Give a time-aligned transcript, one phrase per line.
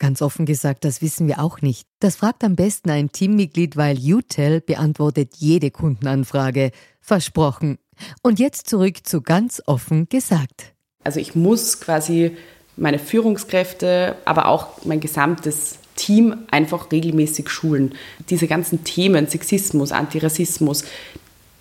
[0.00, 1.86] Ganz offen gesagt, das wissen wir auch nicht.
[2.00, 6.70] Das fragt am besten ein Teammitglied, weil UTEL beantwortet jede Kundenanfrage.
[7.02, 7.78] Versprochen.
[8.22, 10.72] Und jetzt zurück zu ganz offen gesagt.
[11.04, 12.36] Also ich muss quasi
[12.78, 17.94] meine Führungskräfte, aber auch mein gesamtes Team einfach regelmäßig schulen.
[18.30, 20.84] Diese ganzen Themen, Sexismus, Antirassismus,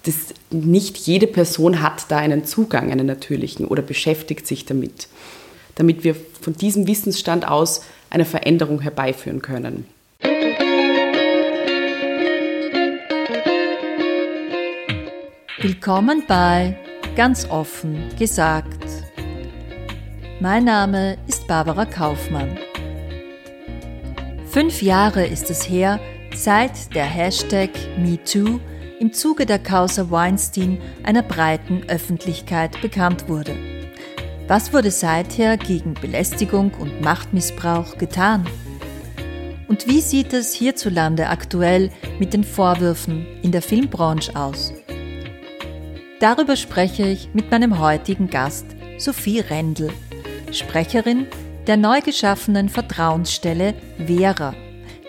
[0.03, 5.09] das, nicht jede Person hat da einen Zugang, einen natürlichen oder beschäftigt sich damit.
[5.75, 9.85] Damit wir von diesem Wissensstand aus eine Veränderung herbeiführen können.
[15.61, 16.77] Willkommen bei
[17.16, 18.81] Ganz offen gesagt.
[20.39, 22.57] Mein Name ist Barbara Kaufmann.
[24.49, 25.99] Fünf Jahre ist es her,
[26.33, 28.61] seit der Hashtag MeToo
[28.99, 33.55] im Zuge der Causa Weinstein einer breiten Öffentlichkeit bekannt wurde.
[34.50, 38.47] Was wurde seither gegen Belästigung und Machtmissbrauch getan?
[39.67, 44.73] Und wie sieht es hierzulande aktuell mit den Vorwürfen in der Filmbranche aus?
[46.19, 48.66] Darüber spreche ich mit meinem heutigen Gast
[48.97, 49.94] Sophie Rendel,
[50.52, 51.28] Sprecherin
[51.67, 54.56] der neu geschaffenen Vertrauensstelle Vera,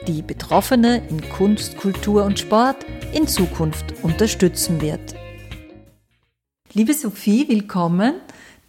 [0.07, 5.15] die Betroffene in Kunst, Kultur und Sport in Zukunft unterstützen wird.
[6.75, 8.21] Liebe Sophie, willkommen.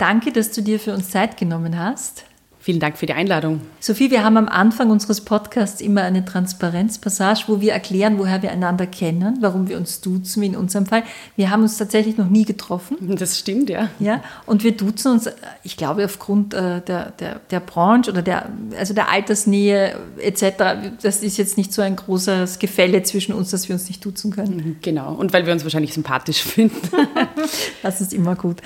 [0.01, 2.25] Danke, dass du dir für uns Zeit genommen hast.
[2.63, 3.61] Vielen Dank für die Einladung.
[3.79, 8.51] Sophie, wir haben am Anfang unseres Podcasts immer eine Transparenzpassage, wo wir erklären, woher wir
[8.51, 11.01] einander kennen, warum wir uns duzen, wie in unserem Fall.
[11.35, 12.97] Wir haben uns tatsächlich noch nie getroffen.
[13.17, 13.89] Das stimmt, ja.
[13.99, 15.27] Ja, und wir duzen uns,
[15.63, 21.01] ich glaube, aufgrund äh, der, der, der Branche oder der, also der Altersnähe etc.
[21.01, 24.29] Das ist jetzt nicht so ein großes Gefälle zwischen uns, dass wir uns nicht duzen
[24.29, 24.57] können.
[24.57, 26.79] Mhm, genau, und weil wir uns wahrscheinlich sympathisch finden.
[27.81, 28.57] das ist immer gut.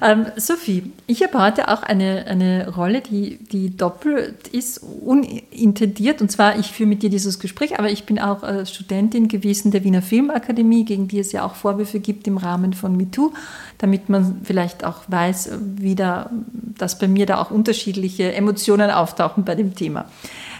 [0.00, 0.12] Genau.
[0.12, 6.20] Ähm, Sophie, ich habe heute auch eine, eine Rolle, die die doppelt ist, unintendiert.
[6.20, 9.70] Und zwar, ich führe mit dir dieses Gespräch, aber ich bin auch äh, Studentin gewesen
[9.70, 13.32] der Wiener Filmakademie, gegen die es ja auch Vorwürfe gibt im Rahmen von MeToo,
[13.78, 16.30] damit man vielleicht auch weiß, wie da,
[16.78, 20.06] dass bei mir da auch unterschiedliche Emotionen auftauchen bei dem Thema.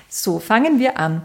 [0.09, 1.23] So, fangen wir an.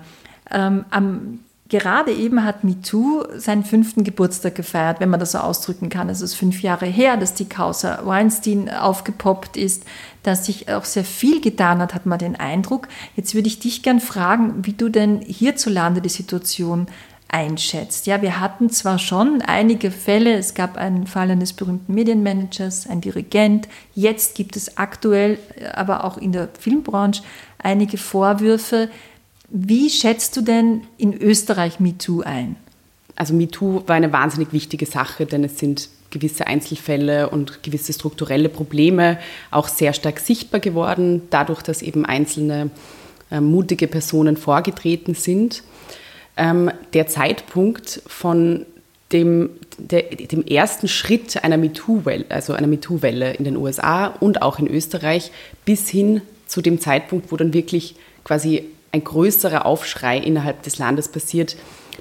[0.51, 5.89] Ähm, am Gerade eben hat MeToo seinen fünften Geburtstag gefeiert, wenn man das so ausdrücken
[5.89, 6.09] kann.
[6.09, 9.83] Es ist fünf Jahre her, dass die Causa Weinstein aufgepoppt ist,
[10.23, 12.87] dass sich auch sehr viel getan hat, hat man den Eindruck.
[13.15, 16.87] Jetzt würde ich dich gern fragen, wie du denn hierzulande die Situation
[17.27, 18.07] einschätzt.
[18.07, 23.01] Ja, wir hatten zwar schon einige Fälle, es gab einen Fall eines berühmten Medienmanagers, ein
[23.01, 25.37] Dirigent, jetzt gibt es aktuell,
[25.73, 27.21] aber auch in der Filmbranche
[27.59, 28.89] einige Vorwürfe,
[29.51, 32.55] wie schätzt du denn in Österreich MeToo ein?
[33.15, 38.49] Also MeToo war eine wahnsinnig wichtige Sache, denn es sind gewisse Einzelfälle und gewisse strukturelle
[38.49, 39.19] Probleme
[39.51, 42.71] auch sehr stark sichtbar geworden, dadurch, dass eben einzelne
[43.31, 45.63] äh, mutige Personen vorgetreten sind.
[46.37, 48.65] Ähm, der Zeitpunkt von
[49.11, 54.59] dem, der, dem ersten Schritt einer MeToo-Welle, also einer MeToo-Welle in den USA und auch
[54.59, 55.31] in Österreich,
[55.65, 61.07] bis hin zu dem Zeitpunkt, wo dann wirklich quasi ein größerer Aufschrei innerhalb des Landes
[61.07, 61.55] passiert,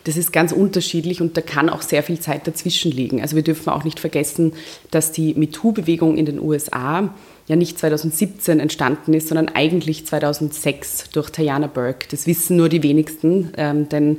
[0.05, 3.21] das ist ganz unterschiedlich und da kann auch sehr viel Zeit dazwischen liegen.
[3.21, 4.53] Also wir dürfen auch nicht vergessen,
[4.91, 7.15] dass die MeToo-Bewegung in den USA
[7.47, 12.07] ja nicht 2017 entstanden ist, sondern eigentlich 2006 durch Tajana Burke.
[12.11, 14.19] Das wissen nur die wenigsten, ähm, denn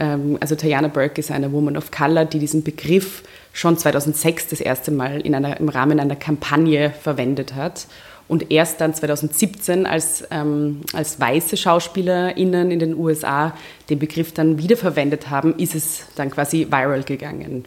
[0.00, 3.22] ähm, also Tajana Burke ist eine Woman of Color, die diesen Begriff
[3.52, 7.86] schon 2006 das erste Mal in einer, im Rahmen einer Kampagne verwendet hat
[8.28, 13.56] und erst dann 2017, als, ähm, als weiße SchauspielerInnen in den USA
[13.88, 17.64] den Begriff dann wiederverwendet haben, ist es dann quasi viral gegangen.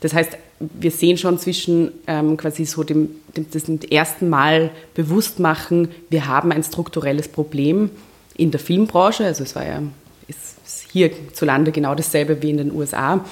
[0.00, 5.40] Das heißt, wir sehen schon zwischen ähm, quasi so dem, dem, dem ersten Mal bewusst
[5.40, 7.90] machen, wir haben ein strukturelles Problem
[8.36, 9.82] in der Filmbranche, also es war ja
[10.28, 13.24] ist hierzulande genau dasselbe wie in den USA.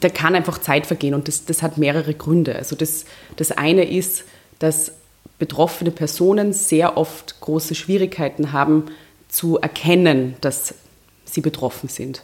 [0.00, 2.54] Da kann einfach Zeit vergehen und das, das hat mehrere Gründe.
[2.56, 3.04] Also das,
[3.36, 4.24] das eine ist,
[4.58, 4.92] dass
[5.38, 8.86] betroffene Personen sehr oft große Schwierigkeiten haben
[9.28, 10.74] zu erkennen, dass
[11.24, 12.22] sie betroffen sind.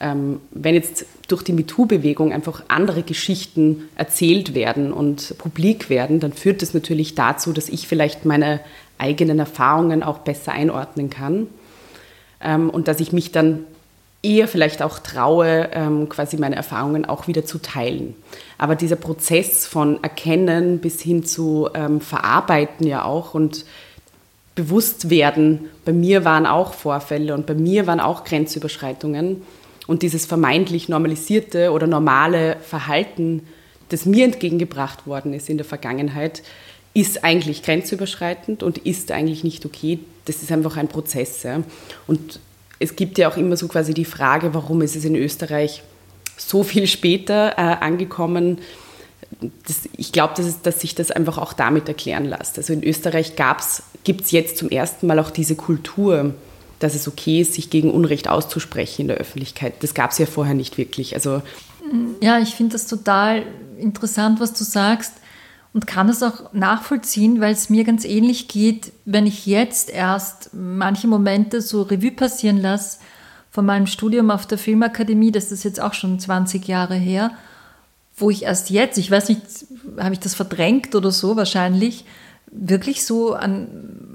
[0.00, 6.32] Ähm, wenn jetzt durch die MeToo-Bewegung einfach andere Geschichten erzählt werden und publik werden, dann
[6.32, 8.60] führt das natürlich dazu, dass ich vielleicht meine
[8.96, 11.48] eigenen Erfahrungen auch besser einordnen kann
[12.40, 13.64] ähm, und dass ich mich dann
[14.22, 18.14] eher vielleicht auch traue, ähm, quasi meine Erfahrungen auch wieder zu teilen.
[18.58, 23.64] Aber dieser Prozess von Erkennen bis hin zu ähm, Verarbeiten ja auch und
[24.56, 29.42] bewusst werden, bei mir waren auch Vorfälle und bei mir waren auch Grenzüberschreitungen
[29.86, 33.46] und dieses vermeintlich normalisierte oder normale Verhalten,
[33.88, 36.42] das mir entgegengebracht worden ist in der Vergangenheit,
[36.92, 40.00] ist eigentlich grenzüberschreitend und ist eigentlich nicht okay.
[40.24, 41.44] Das ist einfach ein Prozess.
[41.44, 41.62] Ja.
[42.08, 42.40] Und
[42.78, 45.82] es gibt ja auch immer so quasi die Frage, warum ist es in Österreich
[46.36, 48.58] so viel später äh, angekommen.
[49.66, 52.56] Das, ich glaube, dass, dass, sich das einfach auch damit erklären lässt.
[52.56, 53.34] Also in Österreich
[54.04, 56.34] gibt es jetzt zum ersten Mal auch diese Kultur,
[56.78, 59.74] dass es okay ist, sich gegen Unrecht auszusprechen in der Öffentlichkeit.
[59.80, 61.14] Das gab es ja vorher nicht wirklich.
[61.14, 61.42] Also
[62.20, 63.44] ja, ich finde das total
[63.78, 65.14] interessant, was du sagst
[65.78, 70.50] und kann es auch nachvollziehen, weil es mir ganz ähnlich geht, wenn ich jetzt erst
[70.52, 72.98] manche Momente so Revue passieren lasse
[73.52, 77.30] von meinem Studium auf der Filmakademie, das ist jetzt auch schon 20 Jahre her,
[78.16, 79.40] wo ich erst jetzt, ich weiß nicht,
[80.00, 82.04] habe ich das verdrängt oder so wahrscheinlich,
[82.50, 83.68] wirklich so an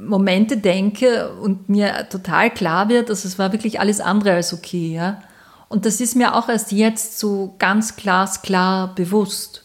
[0.05, 4.93] Momente denke und mir total klar wird, dass es war wirklich alles andere als okay,
[4.93, 5.21] ja.
[5.69, 9.62] Und das ist mir auch erst jetzt so ganz glasklar bewusst.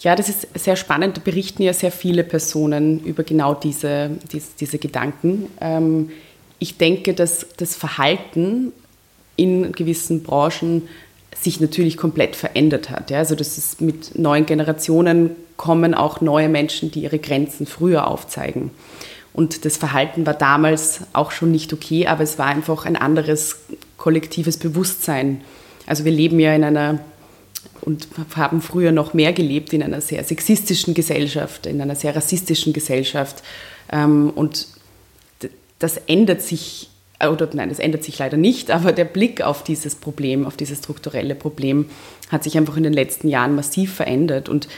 [0.00, 1.16] Ja, das ist sehr spannend.
[1.16, 5.48] Da berichten ja sehr viele Personen über genau diese, diese, diese Gedanken.
[5.60, 6.10] Ähm,
[6.58, 8.72] ich denke, dass das Verhalten
[9.36, 10.88] in gewissen Branchen
[11.34, 13.10] sich natürlich komplett verändert hat.
[13.12, 18.70] Also das ist mit neuen Generationen kommen auch neue Menschen, die ihre Grenzen früher aufzeigen.
[19.32, 23.56] Und das Verhalten war damals auch schon nicht okay, aber es war einfach ein anderes
[23.96, 25.42] kollektives Bewusstsein.
[25.86, 27.00] Also wir leben ja in einer
[27.84, 32.72] und haben früher noch mehr gelebt in einer sehr sexistischen Gesellschaft, in einer sehr rassistischen
[32.72, 33.42] Gesellschaft.
[33.92, 34.68] Ähm, und
[35.78, 36.88] das ändert sich,
[37.18, 40.56] äh, oder nein, das ändert sich leider nicht, aber der Blick auf dieses Problem, auf
[40.56, 41.90] dieses strukturelle Problem
[42.30, 44.48] hat sich einfach in den letzten Jahren massiv verändert.
[44.48, 44.68] Und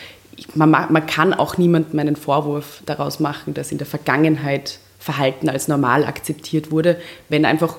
[0.54, 5.68] man, man kann auch niemandem einen Vorwurf daraus machen, dass in der Vergangenheit Verhalten als
[5.68, 7.76] normal akzeptiert wurde, wenn einfach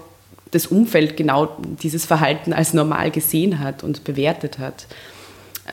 [0.51, 4.87] das Umfeld genau dieses Verhalten als normal gesehen hat und bewertet hat.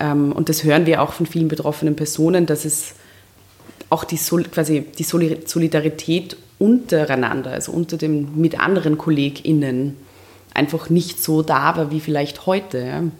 [0.00, 2.94] Ähm, und das hören wir auch von vielen betroffenen Personen, dass es
[3.90, 9.96] auch die, quasi die Solidarität untereinander, also unter dem, mit anderen KollegInnen,
[10.52, 13.10] einfach nicht so da war wie vielleicht heute.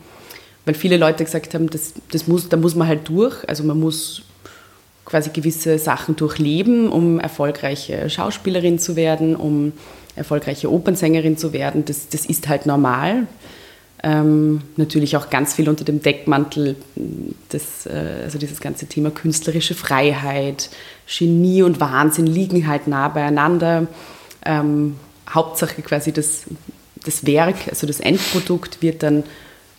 [0.65, 3.79] Weil viele Leute gesagt haben, das, das muss, da muss man halt durch, also man
[3.79, 4.23] muss
[5.05, 9.73] quasi gewisse Sachen durchleben, um erfolgreiche Schauspielerin zu werden, um
[10.17, 11.85] erfolgreiche Opernsängerin zu werden.
[11.85, 13.27] Das, das ist halt normal.
[14.07, 16.77] Ähm, natürlich auch ganz viel unter dem Deckmantel,
[17.51, 20.69] des, äh, also dieses ganze Thema künstlerische Freiheit,
[21.07, 23.87] Genie und Wahnsinn liegen halt nah beieinander.
[24.45, 24.97] Ähm,
[25.31, 26.43] Hauptsache quasi das,
[27.03, 29.23] das Werk, also das Endprodukt wird dann,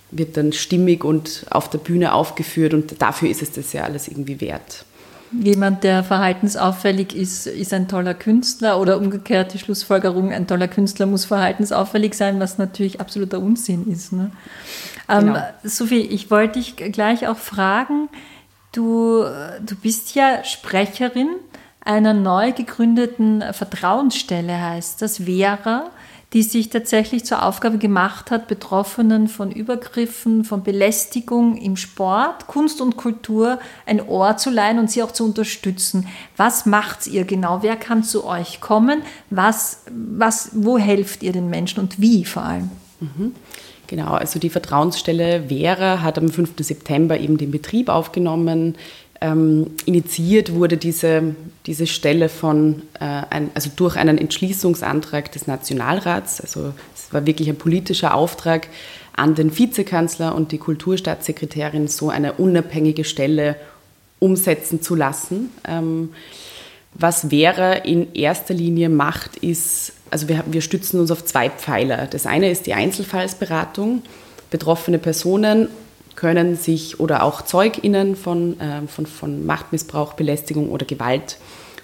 [0.10, 4.08] wird dann stimmig und auf der Bühne aufgeführt und dafür ist es das ja alles
[4.08, 4.86] irgendwie wert
[5.32, 11.06] jemand, der verhaltensauffällig ist, ist ein toller Künstler oder umgekehrt die Schlussfolgerung, ein toller Künstler
[11.06, 14.14] muss verhaltensauffällig sein, was natürlich absoluter Unsinn ist.
[14.14, 14.32] Ne?
[15.10, 15.40] Ähm, genau.
[15.64, 18.10] Sophie, ich wollte dich gleich auch fragen,
[18.72, 19.24] du,
[19.66, 21.30] du bist ja Sprecherin
[21.82, 25.92] einer neu gegründeten Vertrauensstelle, heißt das, Vera
[26.36, 32.82] die sich tatsächlich zur Aufgabe gemacht hat, Betroffenen von Übergriffen, von Belästigung im Sport, Kunst
[32.82, 36.10] und Kultur ein Ohr zu leihen und sie auch zu unterstützen.
[36.36, 37.64] Was macht ihr genau?
[37.64, 39.02] Wer kann zu euch kommen?
[39.30, 42.70] Was, was, wo helft ihr den Menschen und wie vor allem?
[43.00, 43.32] Mhm.
[43.88, 46.56] Genau, also die Vertrauensstelle Vera hat am 5.
[46.60, 48.76] September eben den Betrieb aufgenommen.
[49.22, 56.42] Ähm, initiiert wurde diese, diese Stelle von, äh, ein, also durch einen Entschließungsantrag des Nationalrats.
[56.42, 58.68] Also es war wirklich ein politischer Auftrag
[59.16, 63.56] an den Vizekanzler und die Kulturstaatssekretärin, so eine unabhängige Stelle
[64.20, 65.50] umsetzen zu lassen.
[65.66, 66.10] Ähm,
[66.94, 72.08] was Vera in erster Linie macht, ist, also wir, wir stützen uns auf zwei Pfeiler.
[72.08, 74.02] Das eine ist die Einzelfallsberatung.
[74.50, 75.68] Betroffene Personen
[76.16, 81.38] können sich oder auch ZeugInnen von, äh, von, von Machtmissbrauch, Belästigung oder Gewalt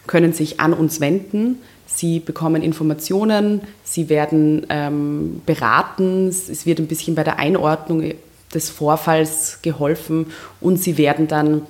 [0.08, 1.60] können sich an uns wenden.
[1.86, 8.14] Sie bekommen Informationen, sie werden ähm, beraten, es wird ein bisschen bei der Einordnung
[8.54, 10.28] des Vorfalls geholfen
[10.62, 11.64] und sie werden dann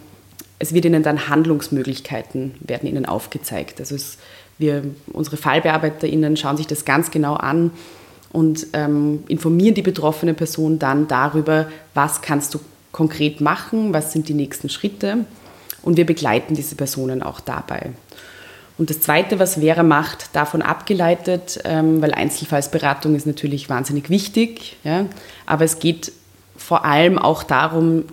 [0.62, 3.80] es wird ihnen dann Handlungsmöglichkeiten, werden ihnen aufgezeigt.
[3.80, 4.20] Also es,
[4.60, 7.72] wir, unsere FallbearbeiterInnen schauen sich das ganz genau an
[8.32, 12.60] und ähm, informieren die betroffene Person dann darüber, was kannst du
[12.92, 15.26] konkret machen, was sind die nächsten Schritte
[15.82, 17.92] und wir begleiten diese Personen auch dabei.
[18.78, 24.78] Und das Zweite, was Vera macht, davon abgeleitet, ähm, weil Einzelfallsberatung ist natürlich wahnsinnig wichtig,
[24.84, 25.06] ja,
[25.46, 26.12] aber es geht
[26.58, 28.06] vor allem auch darum,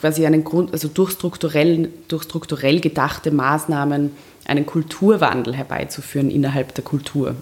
[0.00, 4.12] quasi einen Grund, also durch strukturell, durch strukturell gedachte Maßnahmen
[4.44, 7.36] einen Kulturwandel herbeizuführen innerhalb der Kultur.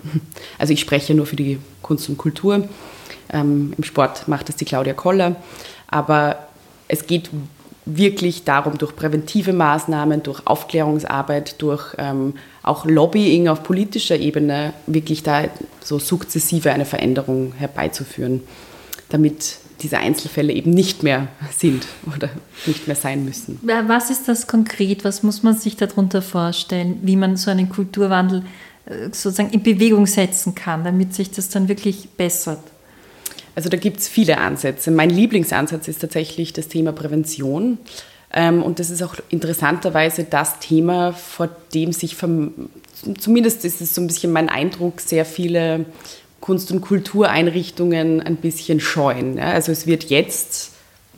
[0.59, 2.69] Also ich spreche nur für die Kunst und Kultur.
[3.33, 5.37] Ähm, Im Sport macht das die Claudia Koller.
[5.89, 6.49] Aber
[6.89, 7.31] es geht
[7.85, 15.23] wirklich darum, durch präventive Maßnahmen, durch Aufklärungsarbeit, durch ähm, auch Lobbying auf politischer Ebene wirklich
[15.23, 15.45] da
[15.83, 18.43] so sukzessive eine Veränderung herbeizuführen,
[19.09, 22.31] damit diese Einzelfälle eben nicht mehr sind oder
[22.67, 23.61] nicht mehr sein müssen.
[23.63, 25.05] Was ist das konkret?
[25.05, 28.43] Was muss man sich darunter vorstellen, wie man so einen Kulturwandel
[28.87, 32.61] äh, sozusagen in Bewegung setzen kann, damit sich das dann wirklich bessert?
[33.55, 34.91] Also da gibt es viele Ansätze.
[34.91, 37.79] Mein Lieblingsansatz ist tatsächlich das Thema Prävention.
[38.33, 42.17] Ähm, und das ist auch interessanterweise das Thema, vor dem sich,
[43.19, 45.87] zumindest ist es so ein bisschen mein Eindruck, sehr viele
[46.41, 49.39] Kunst- und Kultureinrichtungen ein bisschen scheuen.
[49.39, 50.73] Also es wird jetzt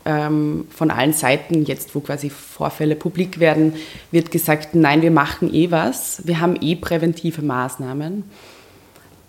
[0.04, 3.74] ähm, von allen Seiten, jetzt wo quasi Vorfälle publik werden,
[4.10, 8.24] wird gesagt, nein, wir machen eh was, wir haben eh präventive Maßnahmen.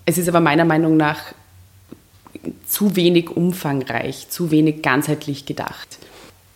[0.05, 1.19] Es ist aber meiner Meinung nach
[2.65, 5.99] zu wenig umfangreich, zu wenig ganzheitlich gedacht.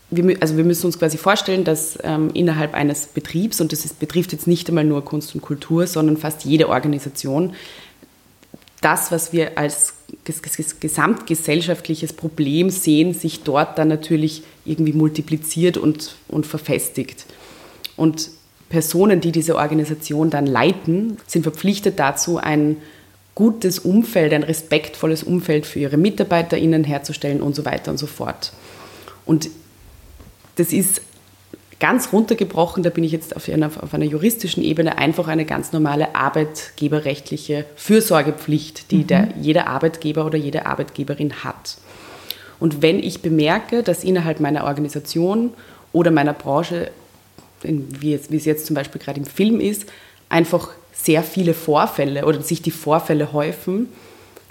[0.10, 4.00] Wir, also wir müssen uns quasi vorstellen, dass ähm, innerhalb eines Betriebs, und das ist,
[4.00, 7.54] betrifft jetzt nicht einmal nur Kunst und Kultur, sondern fast jede Organisation,
[8.84, 9.96] das, was wir als
[10.80, 17.26] gesamtgesellschaftliches Problem sehen, sich dort dann natürlich irgendwie multipliziert und, und verfestigt.
[17.96, 18.30] Und
[18.70, 22.78] Personen, die diese Organisation dann leiten, sind verpflichtet dazu, ein
[23.36, 28.54] gutes Umfeld, ein respektvolles Umfeld für ihre MitarbeiterInnen herzustellen und so weiter und so fort.
[29.26, 29.50] Und
[30.56, 31.02] das ist
[31.84, 35.74] ganz runtergebrochen, da bin ich jetzt auf einer, auf einer juristischen Ebene, einfach eine ganz
[35.74, 39.08] normale arbeitgeberrechtliche Fürsorgepflicht, die mhm.
[39.08, 41.76] der, jeder Arbeitgeber oder jede Arbeitgeberin hat.
[42.62, 45.52] Und wenn ich bemerke, dass innerhalb meiner Organisation
[45.92, 46.90] oder meiner Branche,
[47.64, 49.86] wie es, wie es jetzt zum Beispiel gerade im Film ist,
[50.30, 53.90] einfach sehr viele Vorfälle oder sich die Vorfälle häufen,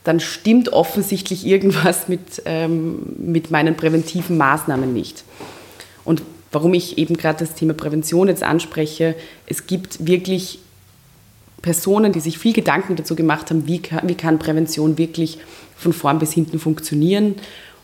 [0.04, 5.24] dann stimmt offensichtlich irgendwas mit, ähm, mit meinen präventiven Maßnahmen nicht.
[6.04, 6.20] Und
[6.52, 9.14] warum ich eben gerade das Thema Prävention jetzt anspreche.
[9.46, 10.60] Es gibt wirklich
[11.62, 15.38] Personen, die sich viel Gedanken dazu gemacht haben, wie kann, wie kann Prävention wirklich
[15.76, 17.36] von vorn bis hinten funktionieren.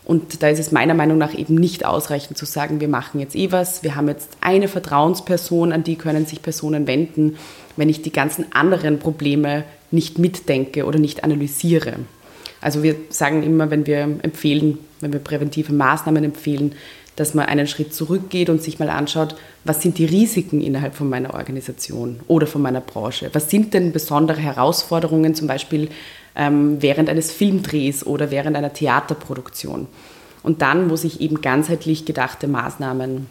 [0.05, 3.35] Und da ist es meiner Meinung nach eben nicht ausreichend zu sagen, wir machen jetzt
[3.35, 7.37] eh was, wir haben jetzt eine Vertrauensperson, an die können sich Personen wenden,
[7.75, 11.97] wenn ich die ganzen anderen Probleme nicht mitdenke oder nicht analysiere.
[12.61, 16.73] Also wir sagen immer, wenn wir empfehlen, wenn wir präventive Maßnahmen empfehlen,
[17.19, 19.35] dass man einen Schritt zurückgeht und sich mal anschaut,
[19.65, 23.29] was sind die Risiken innerhalb von meiner Organisation oder von meiner Branche?
[23.33, 25.89] Was sind denn besondere Herausforderungen zum Beispiel
[26.37, 29.87] ähm, während eines Filmdrehs oder während einer Theaterproduktion?
[30.43, 33.25] Und dann muss ich eben ganzheitlich gedachte Maßnahmen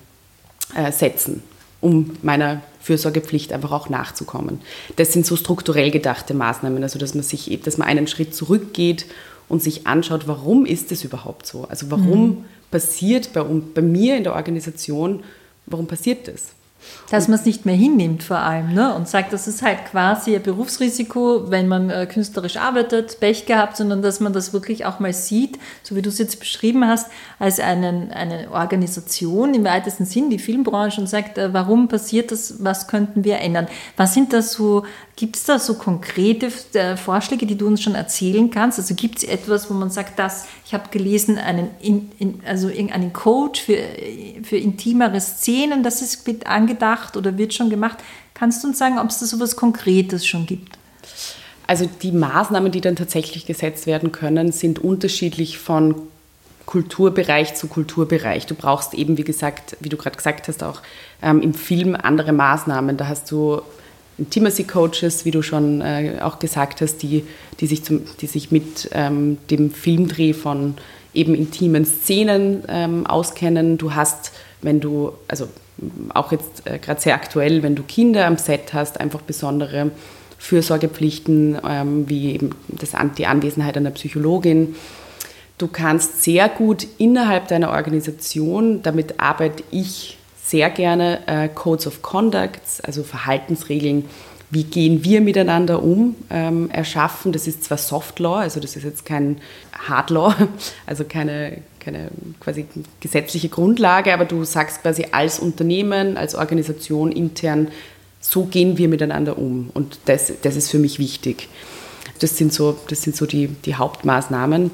[0.75, 1.43] äh, setzen,
[1.81, 4.61] um meiner Fürsorgepflicht einfach auch nachzukommen.
[4.97, 9.07] Das sind so strukturell gedachte Maßnahmen, also dass man sich, dass man einen Schritt zurückgeht
[9.49, 11.65] und sich anschaut, warum ist es überhaupt so?
[11.71, 15.23] Also warum mhm passiert bei, bei mir in der Organisation,
[15.67, 16.53] warum passiert das?
[17.11, 18.95] Dass man es nicht mehr hinnimmt vor allem ne?
[18.95, 23.77] und sagt, das ist halt quasi ein Berufsrisiko, wenn man äh, künstlerisch arbeitet, Pech gehabt,
[23.77, 27.11] sondern dass man das wirklich auch mal sieht, so wie du es jetzt beschrieben hast,
[27.39, 32.63] als einen, eine Organisation im weitesten Sinn, die Filmbranche, und sagt, äh, warum passiert das,
[32.63, 33.67] was könnten wir ändern?
[33.97, 34.85] Was sind das so
[35.19, 38.79] Gibt es da so konkrete äh, Vorschläge, die du uns schon erzählen kannst?
[38.79, 42.69] Also gibt es etwas, wo man sagt, dass ich habe gelesen, einen, in, in, also
[42.69, 43.79] irgendeinen Code für,
[44.45, 47.99] für intimere Szenen, das ist angedacht oder wird schon gemacht.
[48.33, 50.79] Kannst du uns sagen, ob es da so etwas Konkretes schon gibt?
[51.67, 55.97] Also die Maßnahmen, die dann tatsächlich gesetzt werden können, sind unterschiedlich von
[56.65, 58.47] Kulturbereich zu Kulturbereich.
[58.47, 60.81] Du brauchst eben, wie gesagt, wie du gerade gesagt hast, auch
[61.23, 62.97] ähm, im Film andere Maßnahmen.
[62.97, 63.63] Da hast du
[64.19, 67.25] Intimacy-Coaches, wie du schon äh, auch gesagt hast, die,
[67.61, 70.75] die, sich, zum, die sich mit ähm, dem Filmdreh von
[71.15, 73.79] eben intimen Szenen ähm, auskennen.
[73.79, 75.49] Du hast, wenn du, also
[76.15, 79.93] auch jetzt äh, gerade sehr aktuell, wenn du Kinder am Set hast, einfach besondere
[80.39, 84.75] Fürsorgepflichten, ähm, wie eben das, die Anwesenheit einer Psychologin.
[85.59, 90.18] Du kannst sehr gut innerhalb deiner Organisation, damit arbeite ich
[90.49, 94.07] sehr gerne äh, Codes of Conduct, also Verhaltensregeln,
[94.51, 97.33] wie gehen wir miteinander um, ähm, erschaffen.
[97.33, 99.39] Das ist zwar Soft Law, also das ist jetzt kein
[99.87, 100.35] Hard Law,
[100.87, 102.09] also keine, keine
[102.41, 102.65] quasi
[103.01, 107.69] gesetzliche Grundlage, aber du sagst quasi als Unternehmen, als Organisation intern,
[108.21, 109.71] so gehen wir miteinander um.
[109.75, 111.49] Und das, das ist für mich wichtig.
[112.21, 114.71] Das sind so, das sind so die, die Hauptmaßnahmen,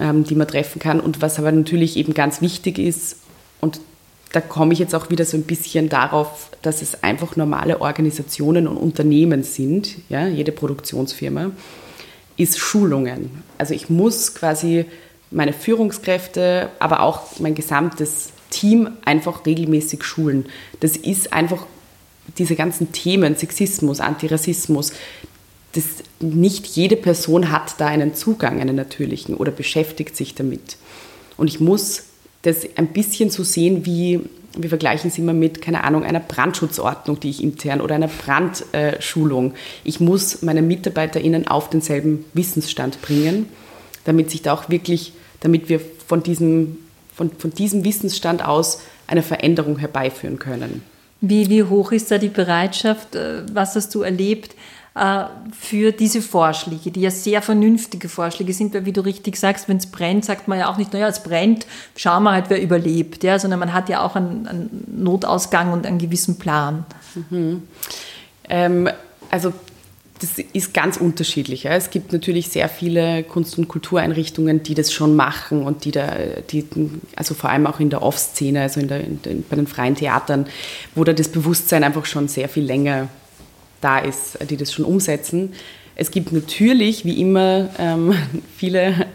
[0.00, 0.98] ähm, die man treffen kann.
[0.98, 3.18] Und was aber natürlich eben ganz wichtig ist,
[3.60, 3.80] und
[4.32, 8.66] da komme ich jetzt auch wieder so ein bisschen darauf, dass es einfach normale Organisationen
[8.66, 11.52] und Unternehmen sind, ja, jede Produktionsfirma,
[12.36, 13.42] ist Schulungen.
[13.56, 14.84] Also ich muss quasi
[15.30, 20.46] meine Führungskräfte, aber auch mein gesamtes Team einfach regelmäßig schulen.
[20.80, 21.66] Das ist einfach
[22.38, 24.92] diese ganzen Themen, Sexismus, Antirassismus,
[25.72, 25.84] das,
[26.20, 30.76] nicht jede Person hat da einen Zugang, einen natürlichen oder beschäftigt sich damit.
[31.36, 32.04] Und ich muss
[32.46, 34.20] das ein bisschen so sehen wie,
[34.56, 39.54] wir vergleichen es immer mit, keine Ahnung, einer Brandschutzordnung, die ich intern oder einer Brandschulung.
[39.84, 43.48] Ich muss meine MitarbeiterInnen auf denselben Wissensstand bringen,
[44.04, 46.78] damit sich da auch wirklich, damit wir von diesem,
[47.14, 50.82] von, von diesem Wissensstand aus eine Veränderung herbeiführen können.
[51.20, 53.14] Wie, wie hoch ist da die Bereitschaft?
[53.14, 54.54] Äh, was hast du erlebt?
[54.96, 59.68] Äh, für diese Vorschläge, die ja sehr vernünftige Vorschläge sind, weil wie du richtig sagst,
[59.68, 62.62] wenn es brennt, sagt man ja auch nicht, naja, es brennt, schauen wir halt, wer
[62.62, 66.86] überlebt, ja, sondern man hat ja auch einen, einen Notausgang und einen gewissen Plan.
[67.28, 67.64] Mhm.
[68.48, 68.88] Ähm,
[69.30, 69.52] also
[70.20, 71.64] das ist ganz unterschiedlich.
[71.64, 71.72] Ja.
[71.72, 76.10] Es gibt natürlich sehr viele Kunst- und Kultureinrichtungen, die das schon machen und die da,
[76.50, 76.64] die,
[77.16, 80.46] also vor allem auch in der Off-Szene, also in der, in bei den freien Theatern,
[80.94, 83.08] wo da das Bewusstsein einfach schon sehr viel länger
[83.86, 85.52] da ist, die das schon umsetzen.
[85.94, 88.14] Es gibt natürlich, wie immer, ähm,
[88.56, 89.06] viele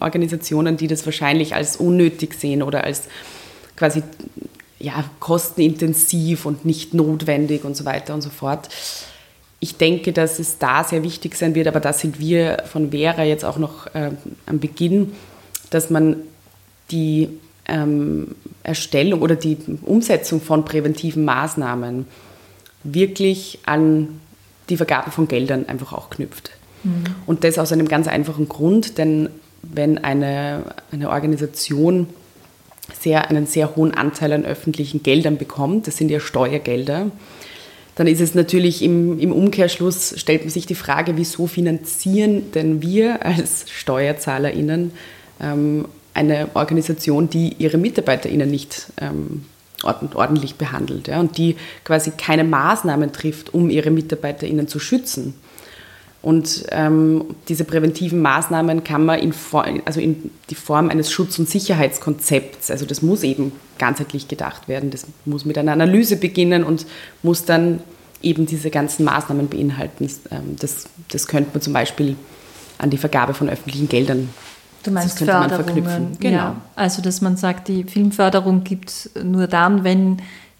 [0.00, 3.04] Organisationen, die das wahrscheinlich als unnötig sehen oder als
[3.74, 4.02] quasi
[4.78, 8.68] ja, kostenintensiv und nicht notwendig und so weiter und so fort.
[9.60, 13.22] Ich denke, dass es da sehr wichtig sein wird, aber da sind wir von Vera
[13.22, 14.10] jetzt auch noch äh,
[14.44, 15.12] am Beginn,
[15.70, 16.16] dass man
[16.90, 17.28] die
[17.66, 22.06] ähm, Erstellung oder die Umsetzung von präventiven Maßnahmen
[22.84, 24.20] wirklich an
[24.68, 26.52] die Vergabe von Geldern einfach auch knüpft.
[26.84, 27.04] Mhm.
[27.26, 29.28] Und das aus einem ganz einfachen Grund, denn
[29.62, 32.08] wenn eine, eine Organisation
[32.98, 37.10] sehr, einen sehr hohen Anteil an öffentlichen Geldern bekommt, das sind ja Steuergelder,
[37.94, 42.80] dann ist es natürlich im, im Umkehrschluss, stellt man sich die Frage, wieso finanzieren denn
[42.82, 44.92] wir als SteuerzahlerInnen
[45.40, 49.44] ähm, eine Organisation, die ihre MitarbeiterInnen nicht ähm,
[49.84, 55.34] ordentlich behandelt ja, und die quasi keine Maßnahmen trifft, um ihre MitarbeiterInnen zu schützen.
[56.22, 59.34] Und ähm, diese präventiven Maßnahmen kann man in,
[59.84, 64.90] also in die Form eines Schutz- und Sicherheitskonzepts, also das muss eben ganzheitlich gedacht werden,
[64.90, 66.86] das muss mit einer Analyse beginnen und
[67.24, 67.80] muss dann
[68.22, 70.08] eben diese ganzen Maßnahmen beinhalten.
[70.30, 72.14] Ähm, das, das könnte man zum Beispiel
[72.78, 74.28] an die Vergabe von öffentlichen Geldern
[74.82, 75.32] Du meinst das könnte.
[75.32, 76.16] Man verknüpfen.
[76.18, 76.36] Genau.
[76.36, 80.18] Ja, also dass man sagt, die Filmförderung gibt es nur dann, wenn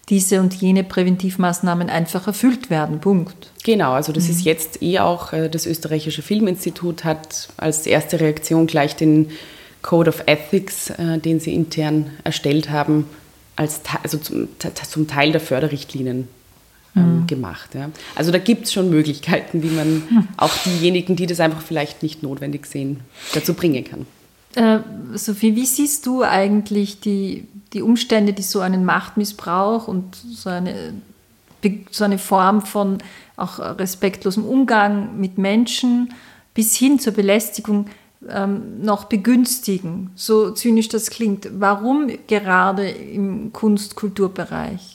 [0.09, 2.99] diese und jene Präventivmaßnahmen einfach erfüllt werden.
[2.99, 3.51] Punkt.
[3.63, 4.31] Genau, also das mhm.
[4.31, 9.29] ist jetzt eh auch, äh, das österreichische Filminstitut hat als erste Reaktion gleich den
[9.81, 13.05] Code of Ethics, äh, den sie intern erstellt haben,
[13.55, 14.49] als, also zum,
[14.89, 16.27] zum Teil der Förderrichtlinien
[16.95, 17.27] ähm, mhm.
[17.27, 17.75] gemacht.
[17.75, 17.89] Ja.
[18.15, 20.27] Also da gibt es schon Möglichkeiten, wie man mhm.
[20.37, 23.01] auch diejenigen, die das einfach vielleicht nicht notwendig sehen,
[23.33, 24.05] dazu bringen kann.
[24.55, 24.79] Äh,
[25.17, 30.93] Sophie, wie siehst du eigentlich die, die Umstände, die so einen Machtmissbrauch und so eine,
[31.89, 32.99] so eine Form von
[33.35, 36.13] auch respektlosem Umgang mit Menschen
[36.53, 37.87] bis hin zur Belästigung
[38.29, 41.49] ähm, noch begünstigen, so zynisch das klingt.
[41.59, 44.92] Warum gerade im Kunst-Kulturbereich?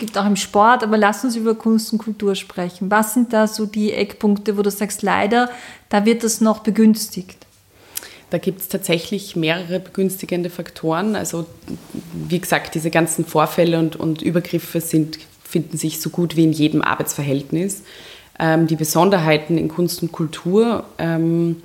[0.00, 2.90] Gibt auch im Sport, aber lass uns über Kunst und Kultur sprechen.
[2.90, 5.48] Was sind da so die Eckpunkte, wo du sagst, leider,
[5.88, 7.46] da wird das noch begünstigt?
[8.30, 11.14] Da gibt es tatsächlich mehrere begünstigende Faktoren.
[11.14, 11.46] Also
[12.12, 16.52] wie gesagt, diese ganzen Vorfälle und, und Übergriffe sind, finden sich so gut wie in
[16.52, 17.82] jedem Arbeitsverhältnis.
[18.38, 21.62] Ähm, die Besonderheiten in Kunst und Kultur ähm,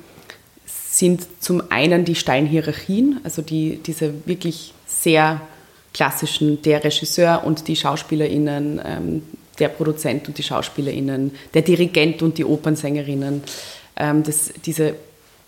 [0.65, 5.41] sind zum einen die steilen Hierarchien, also die, diese wirklich sehr
[5.95, 9.23] klassischen, der Regisseur und die SchauspielerInnen, ähm,
[9.59, 13.41] der Produzent und die SchauspielerInnen, der Dirigent und die Opernsängerinnen.
[13.95, 14.95] Ähm, das, diese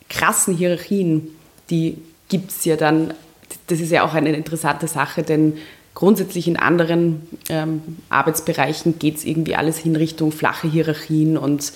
[0.07, 1.27] krassen Hierarchien,
[1.69, 1.97] die
[2.29, 3.13] gibt es ja dann,
[3.67, 5.57] das ist ja auch eine interessante Sache, denn
[5.93, 11.73] grundsätzlich in anderen ähm, Arbeitsbereichen geht es irgendwie alles hin Richtung flache Hierarchien und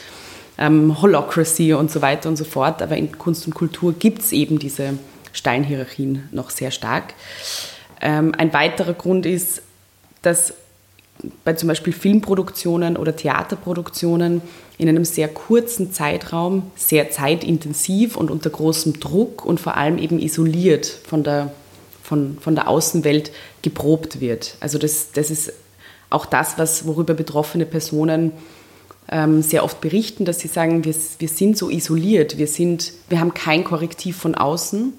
[0.58, 2.82] ähm, Holocracy und so weiter und so fort.
[2.82, 4.94] Aber in Kunst und Kultur gibt es eben diese
[5.34, 7.14] Steinhierarchien noch sehr stark.
[8.02, 9.62] Ähm, ein weiterer Grund ist,
[10.22, 10.54] dass
[11.44, 14.42] bei zum Beispiel Filmproduktionen oder Theaterproduktionen
[14.78, 20.20] in einem sehr kurzen Zeitraum, sehr zeitintensiv und unter großem Druck und vor allem eben
[20.20, 21.52] isoliert von der,
[22.02, 24.56] von, von der Außenwelt geprobt wird.
[24.60, 25.54] Also das, das ist
[26.10, 28.32] auch das, was, worüber betroffene Personen
[29.10, 33.20] ähm, sehr oft berichten, dass sie sagen, wir, wir sind so isoliert, wir, sind, wir
[33.20, 34.94] haben kein Korrektiv von außen,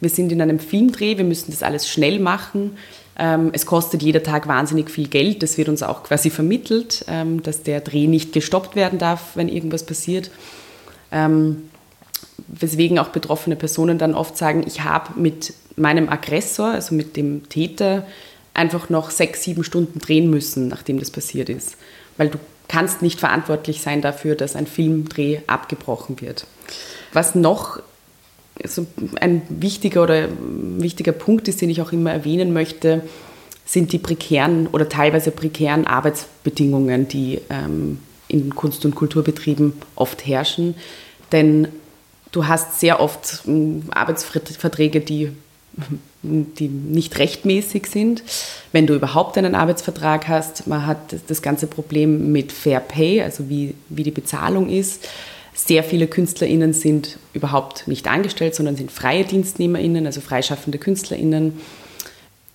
[0.00, 2.76] wir sind in einem Filmdreh, wir müssen das alles schnell machen,
[3.18, 7.42] ähm, es kostet jeder Tag wahnsinnig viel Geld, das wird uns auch quasi vermittelt, ähm,
[7.42, 10.30] dass der Dreh nicht gestoppt werden darf, wenn irgendwas passiert.
[11.12, 11.68] Ähm,
[12.48, 17.48] weswegen auch betroffene Personen dann oft sagen, ich habe mit meinem Aggressor, also mit dem
[17.48, 18.04] Täter,
[18.52, 21.76] einfach noch sechs, sieben Stunden drehen müssen, nachdem das passiert ist.
[22.16, 26.46] Weil du kannst nicht verantwortlich sein dafür, dass ein Filmdreh abgebrochen wird.
[27.12, 27.80] Was noch
[28.62, 28.86] so
[29.20, 30.28] ein wichtiger oder
[30.78, 33.02] wichtiger Punkt ist, den ich auch immer erwähnen möchte,
[33.66, 40.74] sind die prekären oder teilweise prekären Arbeitsbedingungen, die ähm, in Kunst- und Kulturbetrieben oft herrschen.
[41.32, 41.68] Denn
[42.30, 45.32] du hast sehr oft ähm, Arbeitsverträge, die
[46.24, 48.22] die nicht rechtmäßig sind.
[48.72, 53.48] Wenn du überhaupt einen Arbeitsvertrag hast, man hat das ganze Problem mit Fair Pay, also
[53.48, 55.06] wie, wie die Bezahlung ist.
[55.54, 61.60] Sehr viele KünstlerInnen sind überhaupt nicht angestellt, sondern sind freie DienstnehmerInnen, also freischaffende KünstlerInnen.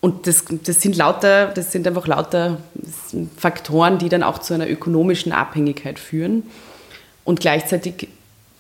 [0.02, 2.58] Und das, das, sind lauter, das sind einfach lauter
[3.38, 6.44] Faktoren, die dann auch zu einer ökonomischen Abhängigkeit führen.
[7.24, 8.10] Und gleichzeitig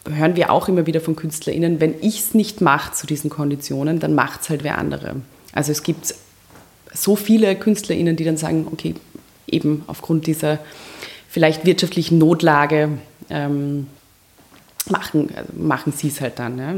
[0.10, 4.00] hören wir auch immer wieder von KünstlerInnen, wenn ich es nicht mache zu diesen Konditionen,
[4.00, 5.18] dann macht es halt wer andere.
[5.54, 6.16] Also es gibt
[6.94, 8.96] so viele KünstlerInnen, die dann sagen, okay,
[9.48, 10.60] eben aufgrund dieser
[11.30, 12.90] vielleicht wirtschaftlichen Notlage
[13.30, 13.88] ähm,
[14.90, 16.58] machen, machen sie es halt dann.
[16.58, 16.76] Ja.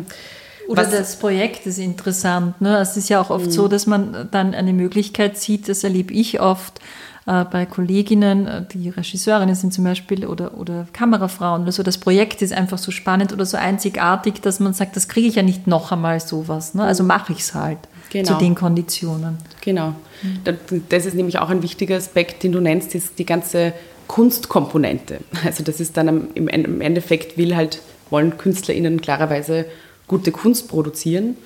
[0.68, 2.62] Oder Was, das Projekt ist interessant.
[2.62, 2.78] Ne?
[2.78, 3.70] Es ist ja auch oft so, mhm.
[3.70, 6.80] dass man dann eine Möglichkeit sieht, das erlebe ich oft,
[7.28, 11.84] äh, bei Kolleginnen, äh, die Regisseurinnen sind zum Beispiel oder, oder Kamerafrauen oder so.
[11.84, 15.36] Das Projekt ist einfach so spannend oder so einzigartig, dass man sagt, das kriege ich
[15.36, 16.74] ja nicht noch einmal sowas.
[16.74, 16.84] Ne?
[16.84, 17.78] Also mache ich es halt
[18.10, 18.34] genau.
[18.34, 19.38] zu den Konditionen.
[19.62, 19.94] Genau.
[20.90, 23.74] Das ist nämlich auch ein wichtiger Aspekt, den du nennst, ist die ganze
[24.08, 25.20] Kunstkomponente.
[25.46, 26.48] Also das ist dann im
[26.82, 29.66] Endeffekt will halt, wollen KünstlerInnen klarerweise
[30.08, 31.38] gute Kunst produzieren.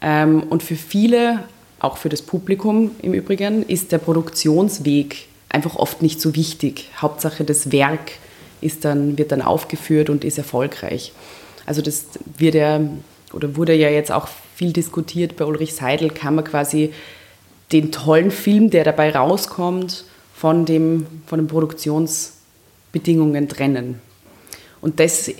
[0.00, 1.40] Ähm, und für viele
[1.82, 6.88] auch für das Publikum im Übrigen, ist der Produktionsweg einfach oft nicht so wichtig.
[6.96, 8.12] Hauptsache das Werk
[8.60, 11.12] ist dann, wird dann aufgeführt und ist erfolgreich.
[11.66, 12.06] Also das
[12.38, 12.80] wird ja,
[13.32, 16.92] oder wurde ja jetzt auch viel diskutiert bei Ulrich Seidel, kann man quasi
[17.72, 24.00] den tollen Film, der dabei rauskommt, von, dem, von den Produktionsbedingungen trennen.
[24.80, 25.32] Und das,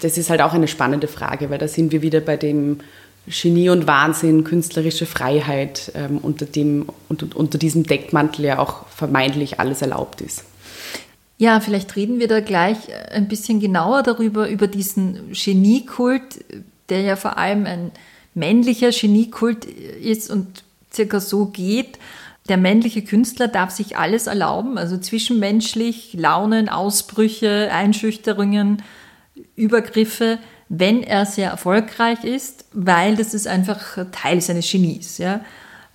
[0.00, 2.80] das ist halt auch eine spannende Frage, weil da sind wir wieder bei dem
[3.26, 9.60] Genie und Wahnsinn, künstlerische Freiheit, ähm, unter, dem, unter, unter diesem Deckmantel ja auch vermeintlich
[9.60, 10.44] alles erlaubt ist.
[11.38, 12.76] Ja, vielleicht reden wir da gleich
[13.10, 16.44] ein bisschen genauer darüber, über diesen Geniekult,
[16.88, 17.92] der ja vor allem ein
[18.34, 21.98] männlicher Geniekult ist und circa so geht.
[22.48, 28.82] Der männliche Künstler darf sich alles erlauben, also zwischenmenschlich, Launen, Ausbrüche, Einschüchterungen,
[29.56, 30.38] Übergriffe
[30.70, 35.18] wenn er sehr erfolgreich ist, weil das ist einfach Teil seines Genies.
[35.18, 35.40] Ja.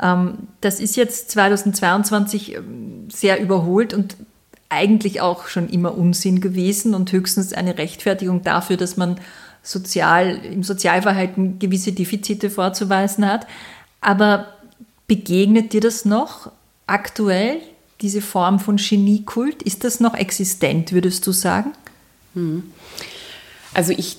[0.02, 4.18] Ähm, das ist jetzt 2022 ähm, sehr überholt und
[4.68, 9.18] eigentlich auch schon immer Unsinn gewesen und höchstens eine Rechtfertigung dafür, dass man
[9.64, 13.48] sozial, im Sozialverhalten gewisse Defizite vorzuweisen hat.
[14.02, 14.48] Aber
[15.08, 16.52] begegnet dir das noch
[16.86, 17.62] aktuell,
[18.02, 19.64] diese Form von Geniekult?
[19.64, 21.72] Ist das noch existent, würdest du sagen?
[22.34, 22.64] Hm.
[23.76, 24.18] Also ich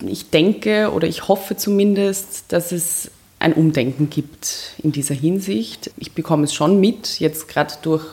[0.00, 5.90] ich denke oder ich hoffe zumindest, dass es ein Umdenken gibt in dieser Hinsicht.
[5.96, 8.04] Ich bekomme es schon mit, jetzt gerade durch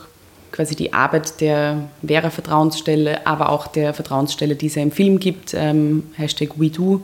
[0.52, 5.18] quasi die Arbeit der Vera Vertrauensstelle, aber auch der Vertrauensstelle, die es ja im Film
[5.18, 7.00] gibt, ähm, Hashtag WeDo.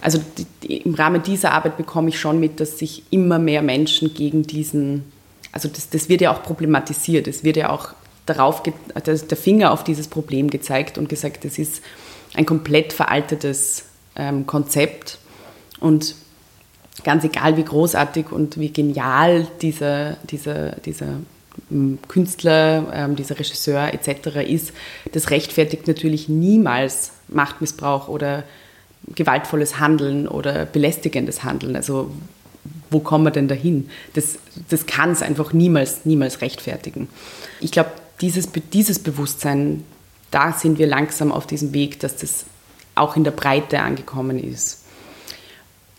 [0.00, 3.62] Also die, die, im Rahmen dieser Arbeit bekomme ich schon mit, dass sich immer mehr
[3.62, 5.04] Menschen gegen diesen,
[5.52, 7.94] also das, das wird ja auch problematisiert, es wird ja auch
[8.26, 11.82] darauf, der Finger auf dieses Problem gezeigt und gesagt, es ist
[12.34, 13.84] ein komplett veraltetes
[14.16, 15.18] ähm, Konzept.
[15.80, 16.14] Und
[17.04, 21.18] ganz egal, wie großartig und wie genial dieser, dieser, dieser
[21.70, 24.48] ähm, Künstler, ähm, dieser Regisseur etc.
[24.48, 24.72] ist,
[25.12, 28.44] das rechtfertigt natürlich niemals Machtmissbrauch oder
[29.14, 31.76] gewaltvolles Handeln oder belästigendes Handeln.
[31.76, 32.12] Also
[32.90, 33.90] wo kommen wir denn dahin?
[34.14, 37.08] Das, das kann es einfach niemals, niemals rechtfertigen.
[37.60, 37.90] Ich glaube,
[38.20, 39.84] dieses, dieses Bewusstsein,
[40.32, 42.44] da sind wir langsam auf diesem Weg, dass das
[42.96, 44.80] auch in der Breite angekommen ist.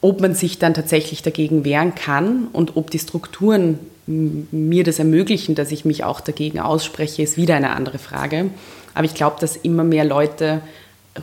[0.03, 5.55] ob man sich dann tatsächlich dagegen wehren kann und ob die Strukturen mir das ermöglichen,
[5.55, 8.49] dass ich mich auch dagegen ausspreche, ist wieder eine andere Frage.
[8.95, 10.61] Aber ich glaube, dass immer mehr Leute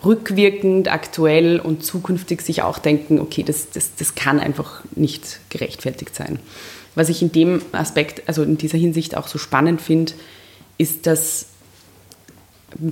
[0.03, 6.15] rückwirkend, aktuell und zukünftig sich auch denken, okay, das, das, das kann einfach nicht gerechtfertigt
[6.17, 6.39] sein.
[6.95, 10.15] Was ich in dem Aspekt, also in dieser Hinsicht auch so spannend finde,
[10.79, 11.50] ist, dass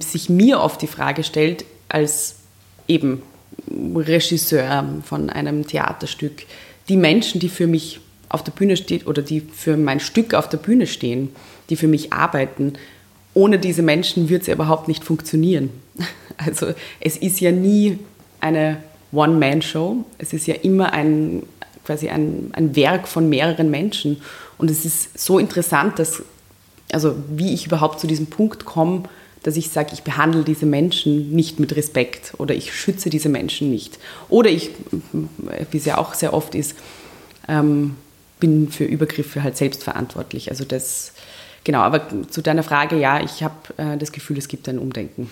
[0.00, 2.36] sich mir oft die Frage stellt, als
[2.86, 3.22] eben
[3.70, 6.44] Regisseur von einem Theaterstück,
[6.88, 10.48] die Menschen, die für mich auf der Bühne stehen oder die für mein Stück auf
[10.48, 11.30] der Bühne stehen,
[11.70, 12.74] die für mich arbeiten,
[13.34, 15.70] ohne diese Menschen wird es ja überhaupt nicht funktionieren.
[16.40, 16.68] Also
[17.00, 17.98] es ist ja nie
[18.40, 18.76] eine
[19.10, 21.42] One-Man-Show, es ist ja immer ein,
[21.84, 24.20] quasi ein, ein Werk von mehreren Menschen.
[24.56, 26.22] Und es ist so interessant, dass,
[26.92, 29.02] also wie ich überhaupt zu diesem Punkt komme,
[29.48, 33.70] dass ich sage, ich behandle diese Menschen nicht mit Respekt oder ich schütze diese Menschen
[33.70, 33.98] nicht.
[34.28, 34.72] Oder ich,
[35.70, 36.74] wie es ja auch sehr oft ist,
[37.48, 37.96] ähm,
[38.40, 40.50] bin für Übergriffe halt selbst verantwortlich.
[40.50, 41.12] Also das,
[41.64, 45.30] genau, aber zu deiner Frage, ja, ich habe äh, das Gefühl, es gibt ein Umdenken.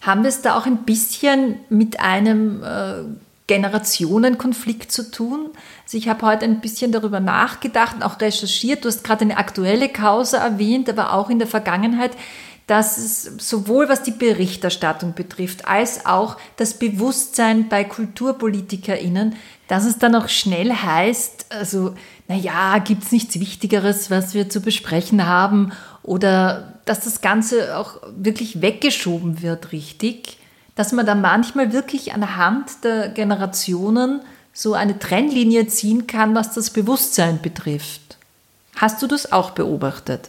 [0.00, 3.04] Haben wir es da auch ein bisschen mit einem äh,
[3.46, 5.50] Generationenkonflikt zu tun?
[5.84, 8.84] Also ich habe heute ein bisschen darüber nachgedacht und auch recherchiert.
[8.84, 12.10] Du hast gerade eine aktuelle Causa erwähnt, aber auch in der Vergangenheit
[12.68, 19.34] dass es sowohl was die Berichterstattung betrifft, als auch das Bewusstsein bei KulturpolitikerInnen,
[19.68, 21.94] dass es dann auch schnell heißt, also,
[22.28, 28.02] naja, gibt es nichts Wichtigeres, was wir zu besprechen haben oder dass das Ganze auch
[28.16, 30.36] wirklich weggeschoben wird, richtig,
[30.74, 34.20] dass man da manchmal wirklich anhand der Generationen
[34.52, 38.18] so eine Trennlinie ziehen kann, was das Bewusstsein betrifft.
[38.76, 40.28] Hast du das auch beobachtet?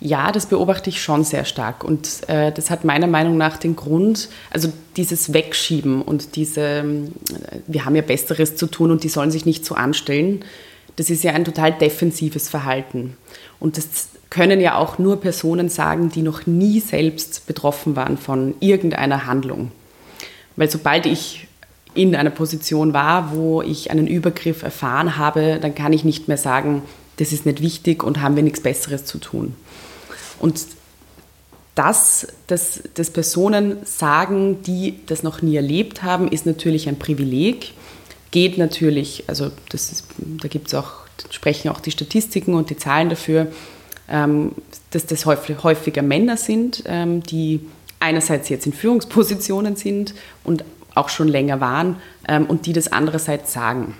[0.00, 1.84] Ja, das beobachte ich schon sehr stark.
[1.84, 6.84] Und äh, das hat meiner Meinung nach den Grund, also dieses Wegschieben und diese, äh,
[7.66, 10.44] wir haben ja Besseres zu tun und die sollen sich nicht so anstellen,
[10.96, 13.16] das ist ja ein total defensives Verhalten.
[13.60, 18.54] Und das können ja auch nur Personen sagen, die noch nie selbst betroffen waren von
[18.60, 19.70] irgendeiner Handlung.
[20.56, 21.46] Weil sobald ich
[21.94, 26.36] in einer Position war, wo ich einen Übergriff erfahren habe, dann kann ich nicht mehr
[26.36, 26.82] sagen,
[27.16, 29.54] das ist nicht wichtig und haben wir nichts Besseres zu tun.
[30.38, 30.60] Und
[31.74, 37.72] das, dass, dass Personen sagen, die das noch nie erlebt haben, ist natürlich ein Privileg.
[38.30, 40.92] Geht natürlich, also das ist, da gibt es auch,
[41.30, 43.48] sprechen auch die Statistiken und die Zahlen dafür,
[44.08, 44.52] ähm,
[44.90, 47.60] dass das häufig, häufiger Männer sind, ähm, die
[48.00, 53.52] einerseits jetzt in Führungspositionen sind und auch schon länger waren ähm, und die das andererseits
[53.52, 53.94] sagen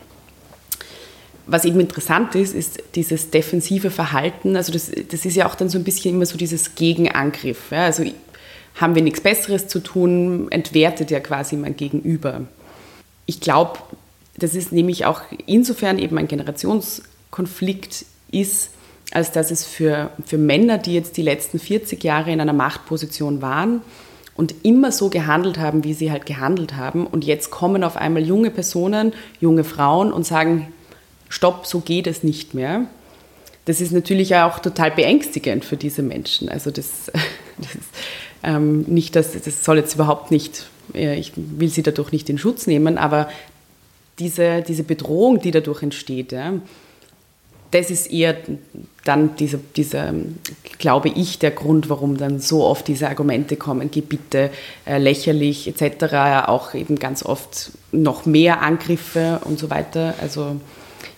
[1.47, 4.57] was eben interessant ist, ist dieses defensive Verhalten.
[4.57, 7.71] Also das, das ist ja auch dann so ein bisschen immer so dieses Gegenangriff.
[7.71, 7.85] Ja?
[7.85, 8.05] Also
[8.75, 12.43] haben wir nichts Besseres zu tun, entwertet ja quasi mein Gegenüber.
[13.27, 13.79] Ich glaube,
[14.37, 18.71] das ist nämlich auch insofern eben ein Generationskonflikt ist,
[19.13, 23.41] als dass es für, für Männer, die jetzt die letzten 40 Jahre in einer Machtposition
[23.41, 23.81] waren
[24.35, 28.25] und immer so gehandelt haben, wie sie halt gehandelt haben, und jetzt kommen auf einmal
[28.25, 30.69] junge Personen, junge Frauen und sagen,
[31.29, 32.87] stopp, so geht es nicht mehr.
[33.65, 36.49] Das ist natürlich auch total beängstigend für diese Menschen.
[36.49, 37.11] Also das,
[37.59, 37.71] das
[38.43, 42.67] ähm, nicht, dass das soll jetzt überhaupt nicht, ich will sie dadurch nicht in Schutz
[42.67, 43.29] nehmen, aber
[44.19, 46.55] diese, diese Bedrohung, die dadurch entsteht, ja,
[47.73, 48.37] das ist eher
[49.05, 50.15] dann dieser, dieser,
[50.79, 54.51] glaube ich, der Grund, warum dann so oft diese Argumente kommen, geh bitte,
[54.87, 60.15] äh, lächerlich etc., auch eben ganz oft noch mehr Angriffe und so weiter.
[60.21, 60.61] Also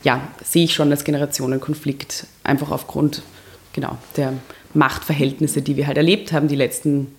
[0.08, 3.20] ja, sehe ich schon als Generationenkonflikt, einfach aufgrund
[3.74, 4.32] genau, der
[4.72, 7.14] Machtverhältnisse, die wir halt erlebt haben, die letzten,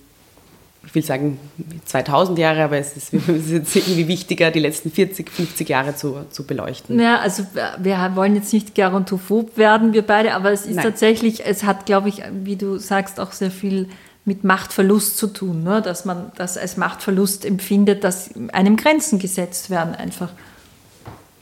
[0.83, 1.39] ich will sagen
[1.85, 5.95] 2000 Jahre, aber es ist, es ist jetzt irgendwie wichtiger, die letzten 40, 50 Jahre
[5.95, 6.99] zu, zu beleuchten.
[6.99, 7.45] Ja, also
[7.77, 10.85] wir wollen jetzt nicht gerontophob werden, wir beide, aber es ist Nein.
[10.85, 13.87] tatsächlich, es hat, glaube ich, wie du sagst, auch sehr viel
[14.25, 15.83] mit Machtverlust zu tun, ne?
[15.83, 20.31] dass man das als Machtverlust empfindet, dass einem Grenzen gesetzt werden einfach.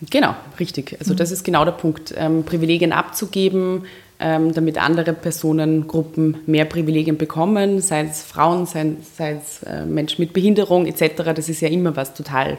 [0.09, 0.95] Genau, richtig.
[0.99, 2.13] Also das ist genau der Punkt.
[2.15, 3.85] Ähm, Privilegien abzugeben,
[4.19, 10.21] ähm, damit andere Personengruppen mehr Privilegien bekommen, sei es Frauen, sei, sei es äh, Menschen
[10.21, 11.33] mit Behinderung etc.
[11.35, 12.57] Das ist ja immer was total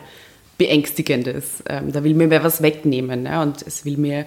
[0.56, 1.62] Beängstigendes.
[1.68, 4.26] Ähm, da will mir wer was wegnehmen ja, und es will mir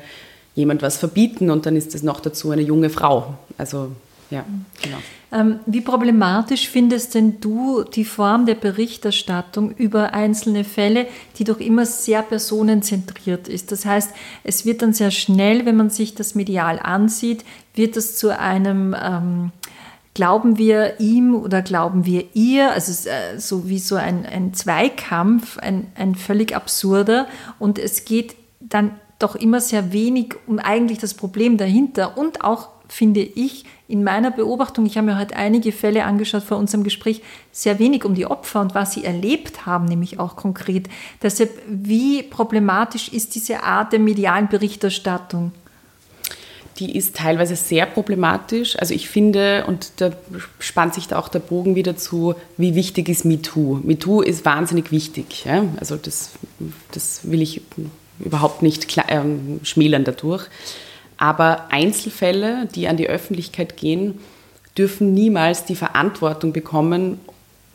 [0.56, 3.36] jemand was verbieten und dann ist es noch dazu eine junge Frau.
[3.58, 3.92] Also
[4.32, 4.46] ja,
[4.82, 4.98] genau.
[5.34, 11.60] Ähm, wie problematisch findest denn du die Form der Berichterstattung über einzelne Fälle, die doch
[11.60, 13.72] immer sehr personenzentriert ist?
[13.72, 14.12] Das heißt,
[14.44, 18.96] es wird dann sehr schnell, wenn man sich das medial ansieht, wird es zu einem
[19.00, 19.52] ähm,
[20.14, 22.72] glauben wir ihm oder glauben wir ihr?
[22.72, 27.28] Also es ist äh, so wie so ein, ein Zweikampf, ein, ein völlig absurder.
[27.60, 32.70] Und es geht dann doch immer sehr wenig um eigentlich das Problem dahinter und auch
[32.92, 37.22] finde ich in meiner Beobachtung, ich habe mir heute einige Fälle angeschaut vor unserem Gespräch,
[37.52, 40.90] sehr wenig um die Opfer und was sie erlebt haben, nämlich auch konkret.
[41.22, 45.54] Deshalb, wie problematisch ist diese Art der medialen Berichterstattung?
[46.80, 48.78] Die ist teilweise sehr problematisch.
[48.78, 50.12] Also ich finde, und da
[50.60, 53.80] spannt sich da auch der Bogen wieder zu, wie wichtig ist MeToo.
[53.84, 55.46] MeToo ist wahnsinnig wichtig.
[55.46, 55.64] Ja?
[55.80, 56.32] Also das,
[56.92, 57.62] das will ich
[58.20, 59.22] überhaupt nicht äh,
[59.64, 60.48] schmälern dadurch.
[61.22, 64.18] Aber Einzelfälle, die an die Öffentlichkeit gehen,
[64.76, 67.20] dürfen niemals die Verantwortung bekommen,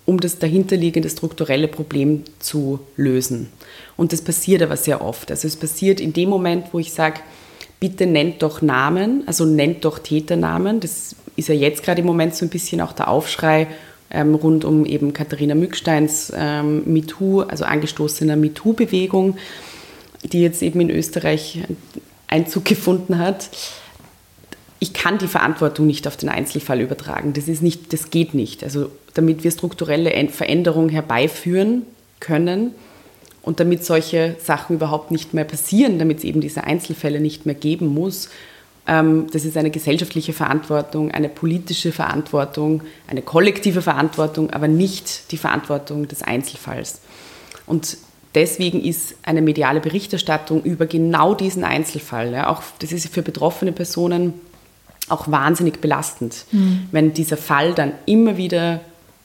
[0.04, 3.52] um das dahinterliegende strukturelle Problem zu lösen.
[3.96, 5.30] Und das passiert aber sehr oft.
[5.30, 7.20] Also es passiert in dem Moment, wo ich sage,
[7.78, 10.80] bitte nennt doch Namen, also nennt doch Täternamen.
[10.80, 13.68] Das ist ja jetzt gerade im Moment so ein bisschen auch der Aufschrei
[14.10, 19.36] ähm, rund um eben Katharina Mücksteins ähm, MeToo, also angestoßener MeToo-Bewegung,
[20.24, 21.60] die jetzt eben in Österreich
[22.28, 23.48] Einzug gefunden hat.
[24.78, 27.32] Ich kann die Verantwortung nicht auf den Einzelfall übertragen.
[27.32, 28.62] Das, ist nicht, das geht nicht.
[28.62, 31.82] Also damit wir strukturelle Veränderungen herbeiführen
[32.20, 32.72] können
[33.42, 37.54] und damit solche Sachen überhaupt nicht mehr passieren, damit es eben diese Einzelfälle nicht mehr
[37.54, 38.28] geben muss,
[38.86, 45.38] ähm, das ist eine gesellschaftliche Verantwortung, eine politische Verantwortung, eine kollektive Verantwortung, aber nicht die
[45.38, 47.00] Verantwortung des Einzelfalls.
[47.66, 47.98] Und
[48.36, 53.72] deswegen ist eine mediale Berichterstattung über genau diesen Einzelfall, ja, auch das ist für betroffene
[53.72, 54.34] Personen
[55.08, 56.88] auch wahnsinnig belastend, mhm.
[56.92, 58.80] wenn dieser Fall dann immer wieder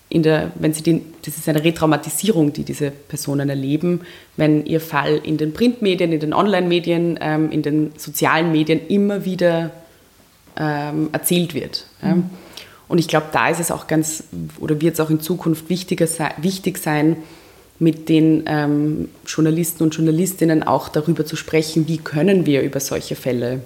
[0.10, 4.02] in der, wenn sie den, das ist eine Retraumatisierung, die diese Personen erleben,
[4.36, 9.24] wenn ihr Fall in den Printmedien, in den Online-Medien, ähm, in den sozialen Medien immer
[9.24, 9.72] wieder
[10.58, 11.86] ähm, erzählt wird.
[12.02, 12.08] Mhm.
[12.08, 12.18] Ja.
[12.90, 14.26] Und ich glaube, da ist es auch ganz,
[14.60, 16.08] oder wird es auch in Zukunft wichtiger,
[16.42, 17.16] wichtig sein,
[17.82, 23.16] mit den ähm, Journalisten und Journalistinnen auch darüber zu sprechen, wie können wir über solche
[23.16, 23.62] Fälle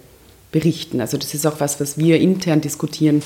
[0.54, 1.01] berichten.
[1.01, 3.21] Also das ist auch was, was wir intern diskutieren.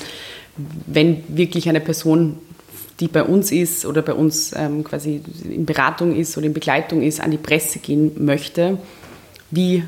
[0.88, 2.38] Wenn wirklich eine Person,
[2.98, 7.02] die bei uns ist oder bei uns ähm, quasi in Beratung ist oder in Begleitung
[7.02, 8.76] ist, an die Presse gehen möchte,
[9.52, 9.84] wie,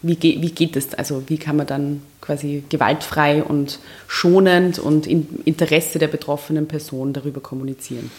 [0.00, 0.94] wie, wie geht es?
[0.94, 7.12] Also wie kann man dann quasi gewaltfrei und schonend und im Interesse der betroffenen Person
[7.12, 8.10] darüber kommunizieren?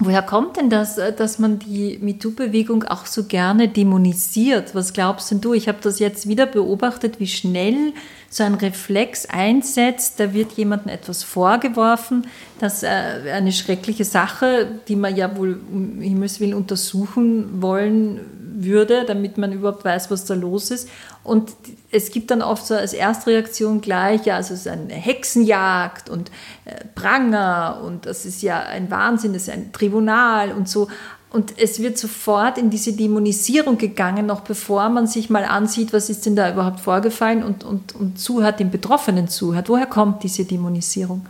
[0.00, 4.74] Woher kommt denn das, äh, dass man die MeToo-Bewegung auch so gerne dämonisiert?
[4.74, 5.54] Was glaubst denn du?
[5.54, 7.92] Ich habe das jetzt wieder beobachtet, wie schnell
[8.28, 10.18] so ein Reflex einsetzt.
[10.18, 12.26] Da wird jemandem etwas vorgeworfen,
[12.58, 18.20] dass äh, eine schreckliche Sache, die man ja wohl um Himmels Willen untersuchen wollen
[18.54, 20.88] würde, damit man überhaupt weiß, was da los ist.
[21.22, 21.52] Und
[21.90, 26.30] es gibt dann oft so als Erstreaktion gleich, ja, also es ist eine Hexenjagd und
[26.64, 30.88] äh, Pranger und das ist ja ein Wahnsinn, das ist ein Tribunal und so.
[31.30, 36.08] Und es wird sofort in diese Dämonisierung gegangen, noch bevor man sich mal ansieht, was
[36.08, 39.68] ist denn da überhaupt vorgefallen und, und, und zuhört, den Betroffenen zuhört.
[39.68, 41.26] Woher kommt diese Dämonisierung?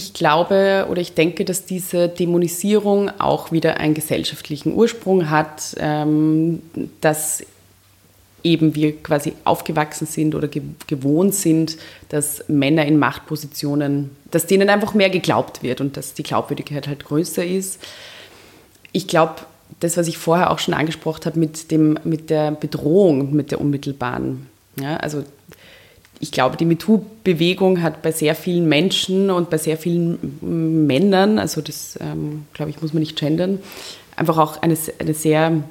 [0.00, 6.62] Ich glaube oder ich denke, dass diese Dämonisierung auch wieder einen gesellschaftlichen Ursprung hat, ähm,
[7.02, 7.44] dass
[8.42, 11.76] eben wir quasi aufgewachsen sind oder gewohnt sind,
[12.08, 17.04] dass Männer in Machtpositionen, dass denen einfach mehr geglaubt wird und dass die Glaubwürdigkeit halt
[17.04, 17.78] größer ist.
[18.92, 19.34] Ich glaube,
[19.80, 21.70] das, was ich vorher auch schon angesprochen habe mit,
[22.06, 24.46] mit der Bedrohung, mit der unmittelbaren,
[24.80, 25.24] ja, also
[26.22, 31.62] ich glaube, die MeToo-Bewegung hat bei sehr vielen Menschen und bei sehr vielen Männern, also
[31.62, 33.58] das, ähm, glaube ich, muss man nicht gendern,
[34.16, 35.62] einfach auch eine, eine sehr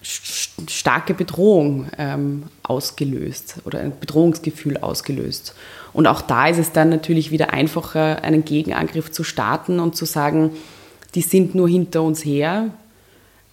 [0.00, 5.54] starke Bedrohung ähm, ausgelöst oder ein Bedrohungsgefühl ausgelöst.
[5.92, 10.06] Und auch da ist es dann natürlich wieder einfacher, einen Gegenangriff zu starten und zu
[10.06, 10.52] sagen,
[11.14, 12.70] die sind nur hinter uns her,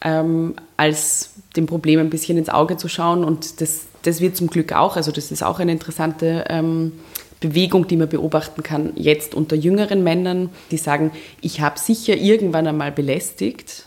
[0.01, 3.23] ähm, als dem Problem ein bisschen ins Auge zu schauen.
[3.25, 6.93] Und das das wird zum Glück auch, also das ist auch eine interessante ähm,
[7.39, 12.67] Bewegung, die man beobachten kann, jetzt unter jüngeren Männern, die sagen, ich habe sicher irgendwann
[12.67, 13.85] einmal belästigt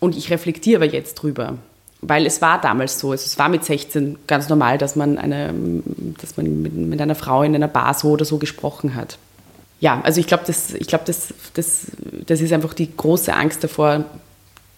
[0.00, 1.58] und ich reflektiere aber jetzt drüber.
[2.00, 5.54] Weil es war damals so, also es war mit 16 ganz normal, dass man, eine,
[6.20, 9.18] dass man mit, mit einer Frau in einer Bar so oder so gesprochen hat.
[9.78, 11.86] Ja, also ich glaube, das, glaub, das, das,
[12.26, 14.04] das ist einfach die große Angst davor,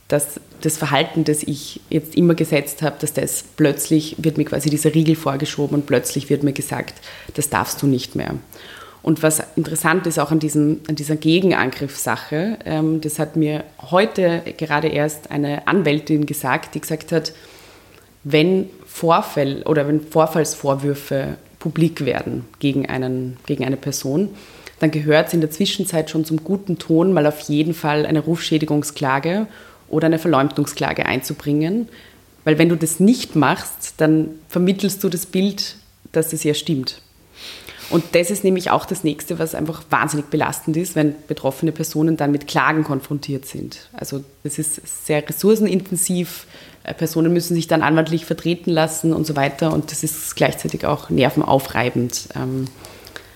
[0.09, 4.71] dass das Verhalten, das ich jetzt immer gesetzt habe, dass das plötzlich wird mir quasi
[4.71, 6.95] dieser Riegel vorgeschoben und plötzlich wird mir gesagt,
[7.35, 8.35] das darfst du nicht mehr.
[9.03, 14.43] Und was interessant ist auch an, diesem, an dieser Gegenangriffssache, ähm, das hat mir heute
[14.57, 17.35] gerade erst eine Anwältin gesagt, die gesagt hat,
[18.23, 24.31] wenn Vorfall oder wenn Vorfallsvorwürfe publik werden gegen, einen, gegen eine Person,
[24.81, 28.21] dann gehört es in der Zwischenzeit schon zum guten Ton, mal auf jeden Fall eine
[28.21, 29.47] Rufschädigungsklage
[29.89, 31.89] oder eine Verleumdungsklage einzubringen.
[32.45, 35.77] Weil wenn du das nicht machst, dann vermittelst du das Bild,
[36.13, 37.01] dass es ja stimmt.
[37.91, 42.17] Und das ist nämlich auch das Nächste, was einfach wahnsinnig belastend ist, wenn betroffene Personen
[42.17, 43.89] dann mit Klagen konfrontiert sind.
[43.93, 46.47] Also das ist sehr ressourcenintensiv.
[46.83, 49.73] Äh, Personen müssen sich dann anwaltlich vertreten lassen und so weiter.
[49.73, 52.29] Und das ist gleichzeitig auch nervenaufreibend.
[52.35, 52.67] Ähm,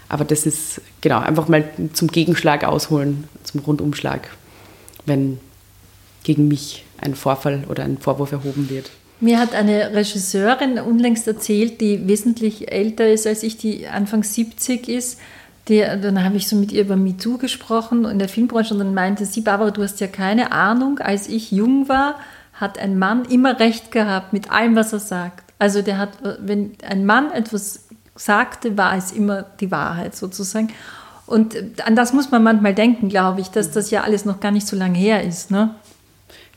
[0.08, 4.28] aber das ist genau einfach mal zum Gegenschlag ausholen, zum Rundumschlag,
[5.04, 5.38] wenn
[6.22, 8.90] gegen mich ein Vorfall oder ein Vorwurf erhoben wird.
[9.20, 14.88] Mir hat eine Regisseurin unlängst erzählt, die wesentlich älter ist als ich, die Anfang 70
[14.88, 15.18] ist.
[15.66, 18.94] Die, dann habe ich so mit ihr über MeToo gesprochen in der Filmbranche und dann
[18.94, 22.14] meinte sie, Barbara, du hast ja keine Ahnung, als ich jung war,
[22.54, 25.52] hat ein Mann immer recht gehabt mit allem, was er sagt.
[25.58, 26.10] Also der hat,
[26.40, 30.68] wenn ein Mann etwas sagte, war es immer die Wahrheit sozusagen.
[31.26, 34.50] Und an das muss man manchmal denken, glaube ich, dass das ja alles noch gar
[34.50, 35.50] nicht so lange her ist.
[35.50, 35.74] Ne?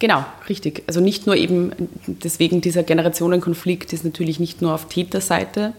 [0.02, 0.82] Genau, richtig.
[0.88, 1.72] Also nicht nur eben,
[2.08, 5.74] deswegen dieser Generationenkonflikt ist natürlich nicht nur auf Täterseite,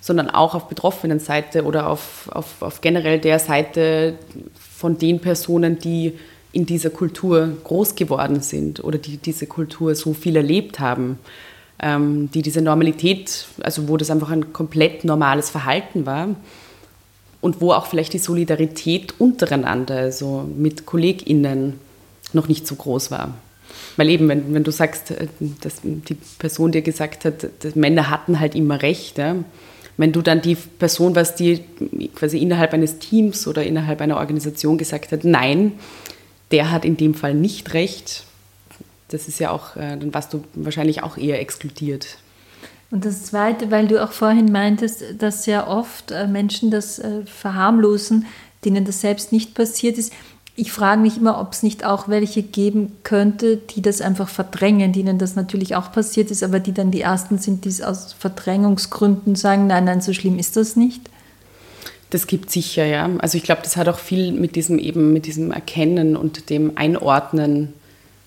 [0.00, 4.16] sondern auch auf Betroffenenseite oder auf, auf, auf generell der Seite
[4.58, 6.14] von den Personen, die
[6.50, 11.20] in dieser Kultur groß geworden sind oder die diese Kultur so viel erlebt haben
[11.80, 16.28] ähm, die diese Normalität, also wo das einfach ein komplett normales Verhalten war
[17.40, 21.78] und wo auch vielleicht die Solidarität untereinander, also mit KollegInnen,
[22.32, 23.34] noch nicht so groß war.
[23.98, 25.26] Weil eben, wenn, wenn du sagst, äh,
[25.60, 29.36] dass die Person dir gesagt hat, dass Männer hatten halt immer Recht, ja?
[29.96, 31.64] wenn du dann die Person warst, die
[32.14, 35.72] quasi innerhalb eines Teams oder innerhalb einer Organisation gesagt hat, nein,
[36.52, 38.24] der hat in dem Fall nicht recht,
[39.08, 42.18] das ist ja auch, äh, dann warst du wahrscheinlich auch eher exkludiert.
[42.92, 48.26] Und das Zweite, weil du auch vorhin meintest, dass sehr oft äh, Menschen das verharmlosen,
[48.64, 50.12] denen das selbst nicht passiert ist.
[50.60, 54.92] Ich frage mich immer, ob es nicht auch welche geben könnte, die das einfach verdrängen,
[54.92, 58.12] denen das natürlich auch passiert ist, aber die dann die Ersten sind, die es aus
[58.18, 61.02] Verdrängungsgründen sagen, nein, nein, so schlimm ist das nicht.
[62.10, 63.08] Das gibt sicher, ja.
[63.20, 66.72] Also ich glaube, das hat auch viel mit diesem eben, mit diesem Erkennen und dem
[66.74, 67.72] Einordnen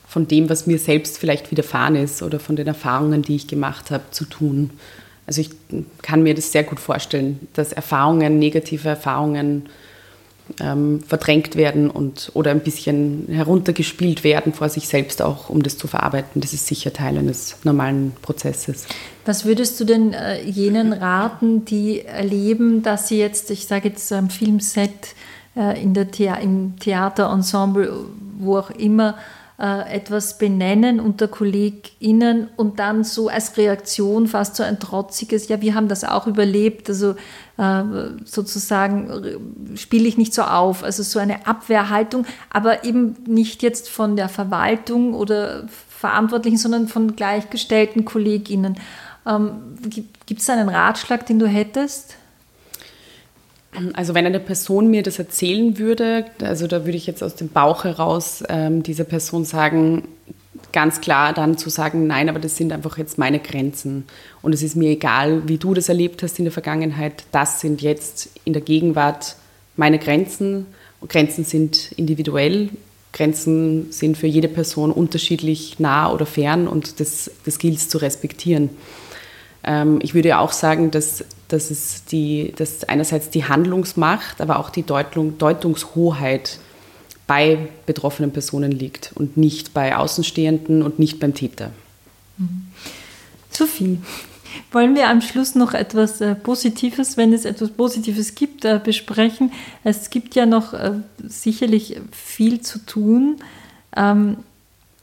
[0.07, 3.91] von dem, was mir selbst vielleicht widerfahren ist oder von den Erfahrungen, die ich gemacht
[3.91, 4.69] habe, zu tun.
[5.27, 5.49] Also ich
[6.01, 9.67] kann mir das sehr gut vorstellen, dass Erfahrungen, negative Erfahrungen
[10.59, 15.77] ähm, verdrängt werden und oder ein bisschen heruntergespielt werden vor sich selbst auch, um das
[15.77, 16.41] zu verarbeiten.
[16.41, 18.85] Das ist sicher Teil eines normalen Prozesses.
[19.25, 24.11] Was würdest du denn äh, jenen raten, die erleben, dass sie jetzt, ich sage jetzt
[24.11, 25.15] am Filmset,
[25.55, 27.91] äh, in der Thea im Theaterensemble,
[28.39, 29.15] wo auch immer,
[29.61, 35.61] äh, etwas benennen unter KollegInnen und dann so als Reaktion fast so ein trotziges, ja,
[35.61, 37.11] wir haben das auch überlebt, also
[37.57, 37.83] äh,
[38.25, 44.15] sozusagen spiele ich nicht so auf, also so eine Abwehrhaltung, aber eben nicht jetzt von
[44.15, 48.77] der Verwaltung oder Verantwortlichen, sondern von gleichgestellten KollegInnen.
[49.27, 49.75] Ähm,
[50.25, 52.15] Gibt es einen Ratschlag, den du hättest?
[53.93, 57.47] Also wenn eine Person mir das erzählen würde, also da würde ich jetzt aus dem
[57.47, 60.03] Bauch heraus ähm, dieser Person sagen,
[60.73, 64.05] ganz klar dann zu sagen, nein, aber das sind einfach jetzt meine Grenzen.
[64.41, 67.81] Und es ist mir egal, wie du das erlebt hast in der Vergangenheit, das sind
[67.81, 69.35] jetzt in der Gegenwart
[69.75, 70.67] meine Grenzen.
[71.07, 72.69] Grenzen sind individuell,
[73.13, 77.97] Grenzen sind für jede Person unterschiedlich nah oder fern und das, das gilt es zu
[77.97, 78.69] respektieren.
[79.63, 84.69] Ähm, ich würde auch sagen, dass, dass, es die, dass einerseits die Handlungsmacht, aber auch
[84.69, 86.59] die Deutung, Deutungshoheit
[87.27, 91.71] bei betroffenen Personen liegt und nicht bei Außenstehenden und nicht beim Täter.
[92.37, 92.67] Mhm.
[93.49, 93.99] Sophie,
[94.71, 99.51] wollen wir am Schluss noch etwas äh, Positives, wenn es etwas Positives gibt, äh, besprechen?
[99.83, 100.93] Es gibt ja noch äh,
[101.25, 103.37] sicherlich viel zu tun.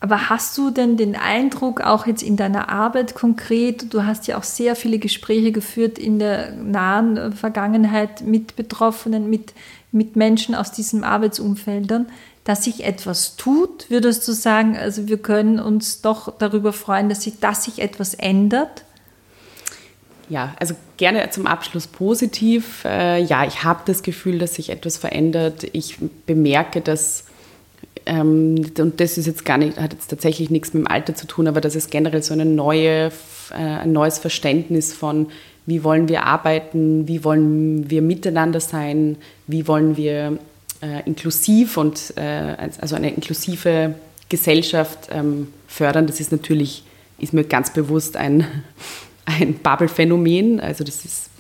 [0.01, 4.39] Aber hast du denn den Eindruck, auch jetzt in deiner Arbeit konkret, du hast ja
[4.39, 9.55] auch sehr viele Gespräche geführt in der nahen äh, Vergangenheit mit Betroffenen, mit,
[9.91, 12.07] mit Menschen aus diesen Arbeitsumfeldern,
[12.45, 13.91] dass sich etwas tut?
[13.91, 18.15] Würdest du sagen, also wir können uns doch darüber freuen, dass sich, dass sich etwas
[18.15, 18.85] ändert?
[20.29, 22.85] Ja, also gerne zum Abschluss positiv.
[22.85, 25.67] Äh, ja, ich habe das Gefühl, dass sich etwas verändert.
[25.73, 27.25] Ich bemerke, dass
[28.09, 31.27] ähm, und das ist jetzt gar nicht, hat jetzt tatsächlich nichts mit dem Alter zu
[31.27, 33.13] tun, aber dass es generell so eine neue,
[33.51, 35.27] äh, ein neues Verständnis von,
[35.67, 40.39] wie wollen wir arbeiten, wie wollen wir miteinander sein, wie wollen wir
[40.81, 43.95] äh, inklusiv und äh, also eine inklusive
[44.31, 46.07] Gesellschaft ähm, fördern.
[46.07, 46.85] Das ist natürlich,
[47.19, 48.47] ist mir ganz bewusst ein,
[49.29, 50.59] ein Bubble-Phänomen.
[50.61, 51.31] Also das ist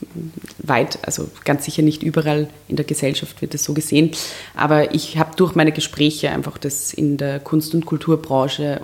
[0.58, 4.10] weit, also ganz sicher nicht überall in der Gesellschaft wird das so gesehen.
[4.54, 8.82] Aber ich habe durch meine Gespräche einfach das in der Kunst- und Kulturbranche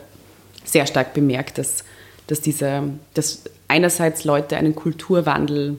[0.65, 1.85] sehr stark bemerkt, dass,
[2.27, 5.77] dass, dieser, dass einerseits Leute einen Kulturwandel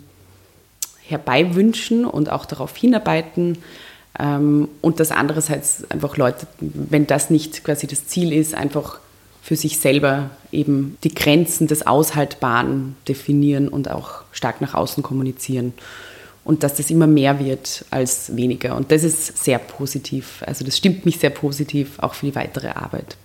[1.07, 3.57] herbeiwünschen und auch darauf hinarbeiten
[4.19, 8.99] ähm, und dass andererseits einfach Leute, wenn das nicht quasi das Ziel ist, einfach
[9.45, 15.73] für sich selber eben die Grenzen des Aushaltbaren definieren und auch stark nach außen kommunizieren.
[16.43, 18.75] Und dass das immer mehr wird als weniger.
[18.75, 20.41] Und das ist sehr positiv.
[20.47, 23.17] Also das stimmt mich sehr positiv, auch für die weitere Arbeit.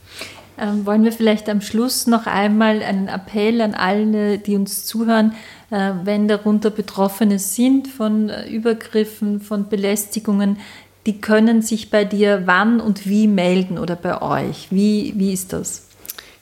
[0.59, 5.33] Ähm, wollen wir vielleicht am Schluss noch einmal einen Appell an alle, die uns zuhören,
[5.71, 10.59] äh, wenn darunter Betroffene sind von äh, Übergriffen, von Belästigungen,
[11.07, 14.67] die können sich bei dir wann und wie melden oder bei euch.
[14.71, 15.87] Wie, wie ist das?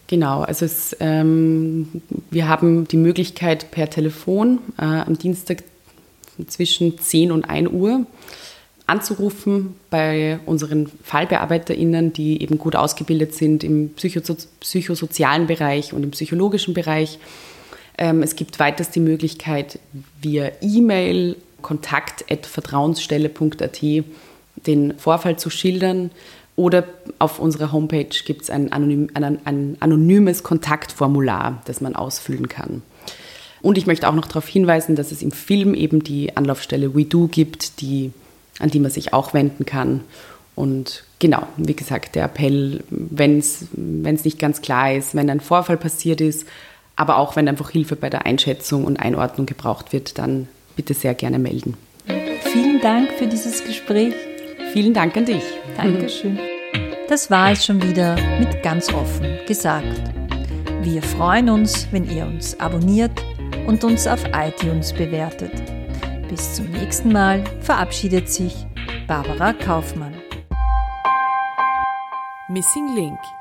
[0.08, 2.00] Genau, also es, ähm,
[2.30, 5.64] wir haben die Möglichkeit per Telefon äh, am Dienstag
[6.46, 8.06] zwischen 10 und 1 Uhr
[8.86, 16.12] anzurufen bei unseren FallbearbeiterInnen, die eben gut ausgebildet sind im Psychoso psychosozialen Bereich und im
[16.12, 17.18] psychologischen Bereich.
[17.98, 19.78] Ähm, es gibt weiters die Möglichkeit,
[20.22, 23.82] via E-Mail kontakt.vertrauensstelle.at
[24.66, 26.10] den Vorfall zu schildern
[26.58, 26.84] oder
[27.20, 32.82] auf unserer Homepage gibt es ein, anonym, ein, ein anonymes Kontaktformular, das man ausfüllen kann.
[33.62, 37.28] Und ich möchte auch noch darauf hinweisen, dass es im Film eben die Anlaufstelle WeDo
[37.28, 38.10] gibt, die,
[38.58, 40.00] an die man sich auch wenden kann.
[40.56, 43.64] Und genau, wie gesagt, der Appell, wenn es
[44.24, 46.44] nicht ganz klar ist, wenn ein Vorfall passiert ist,
[46.96, 51.14] aber auch wenn einfach Hilfe bei der Einschätzung und Einordnung gebraucht wird, dann bitte sehr
[51.14, 51.76] gerne melden.
[52.52, 54.14] Vielen Dank für dieses Gespräch.
[54.72, 55.42] Vielen Dank an dich.
[55.78, 56.38] Dankeschön.
[57.08, 60.12] Das war es schon wieder mit ganz offen gesagt.
[60.82, 63.12] Wir freuen uns, wenn ihr uns abonniert
[63.66, 65.52] und uns auf iTunes bewertet.
[66.28, 68.66] Bis zum nächsten Mal verabschiedet sich
[69.06, 70.14] Barbara Kaufmann.
[72.48, 73.37] Missing Link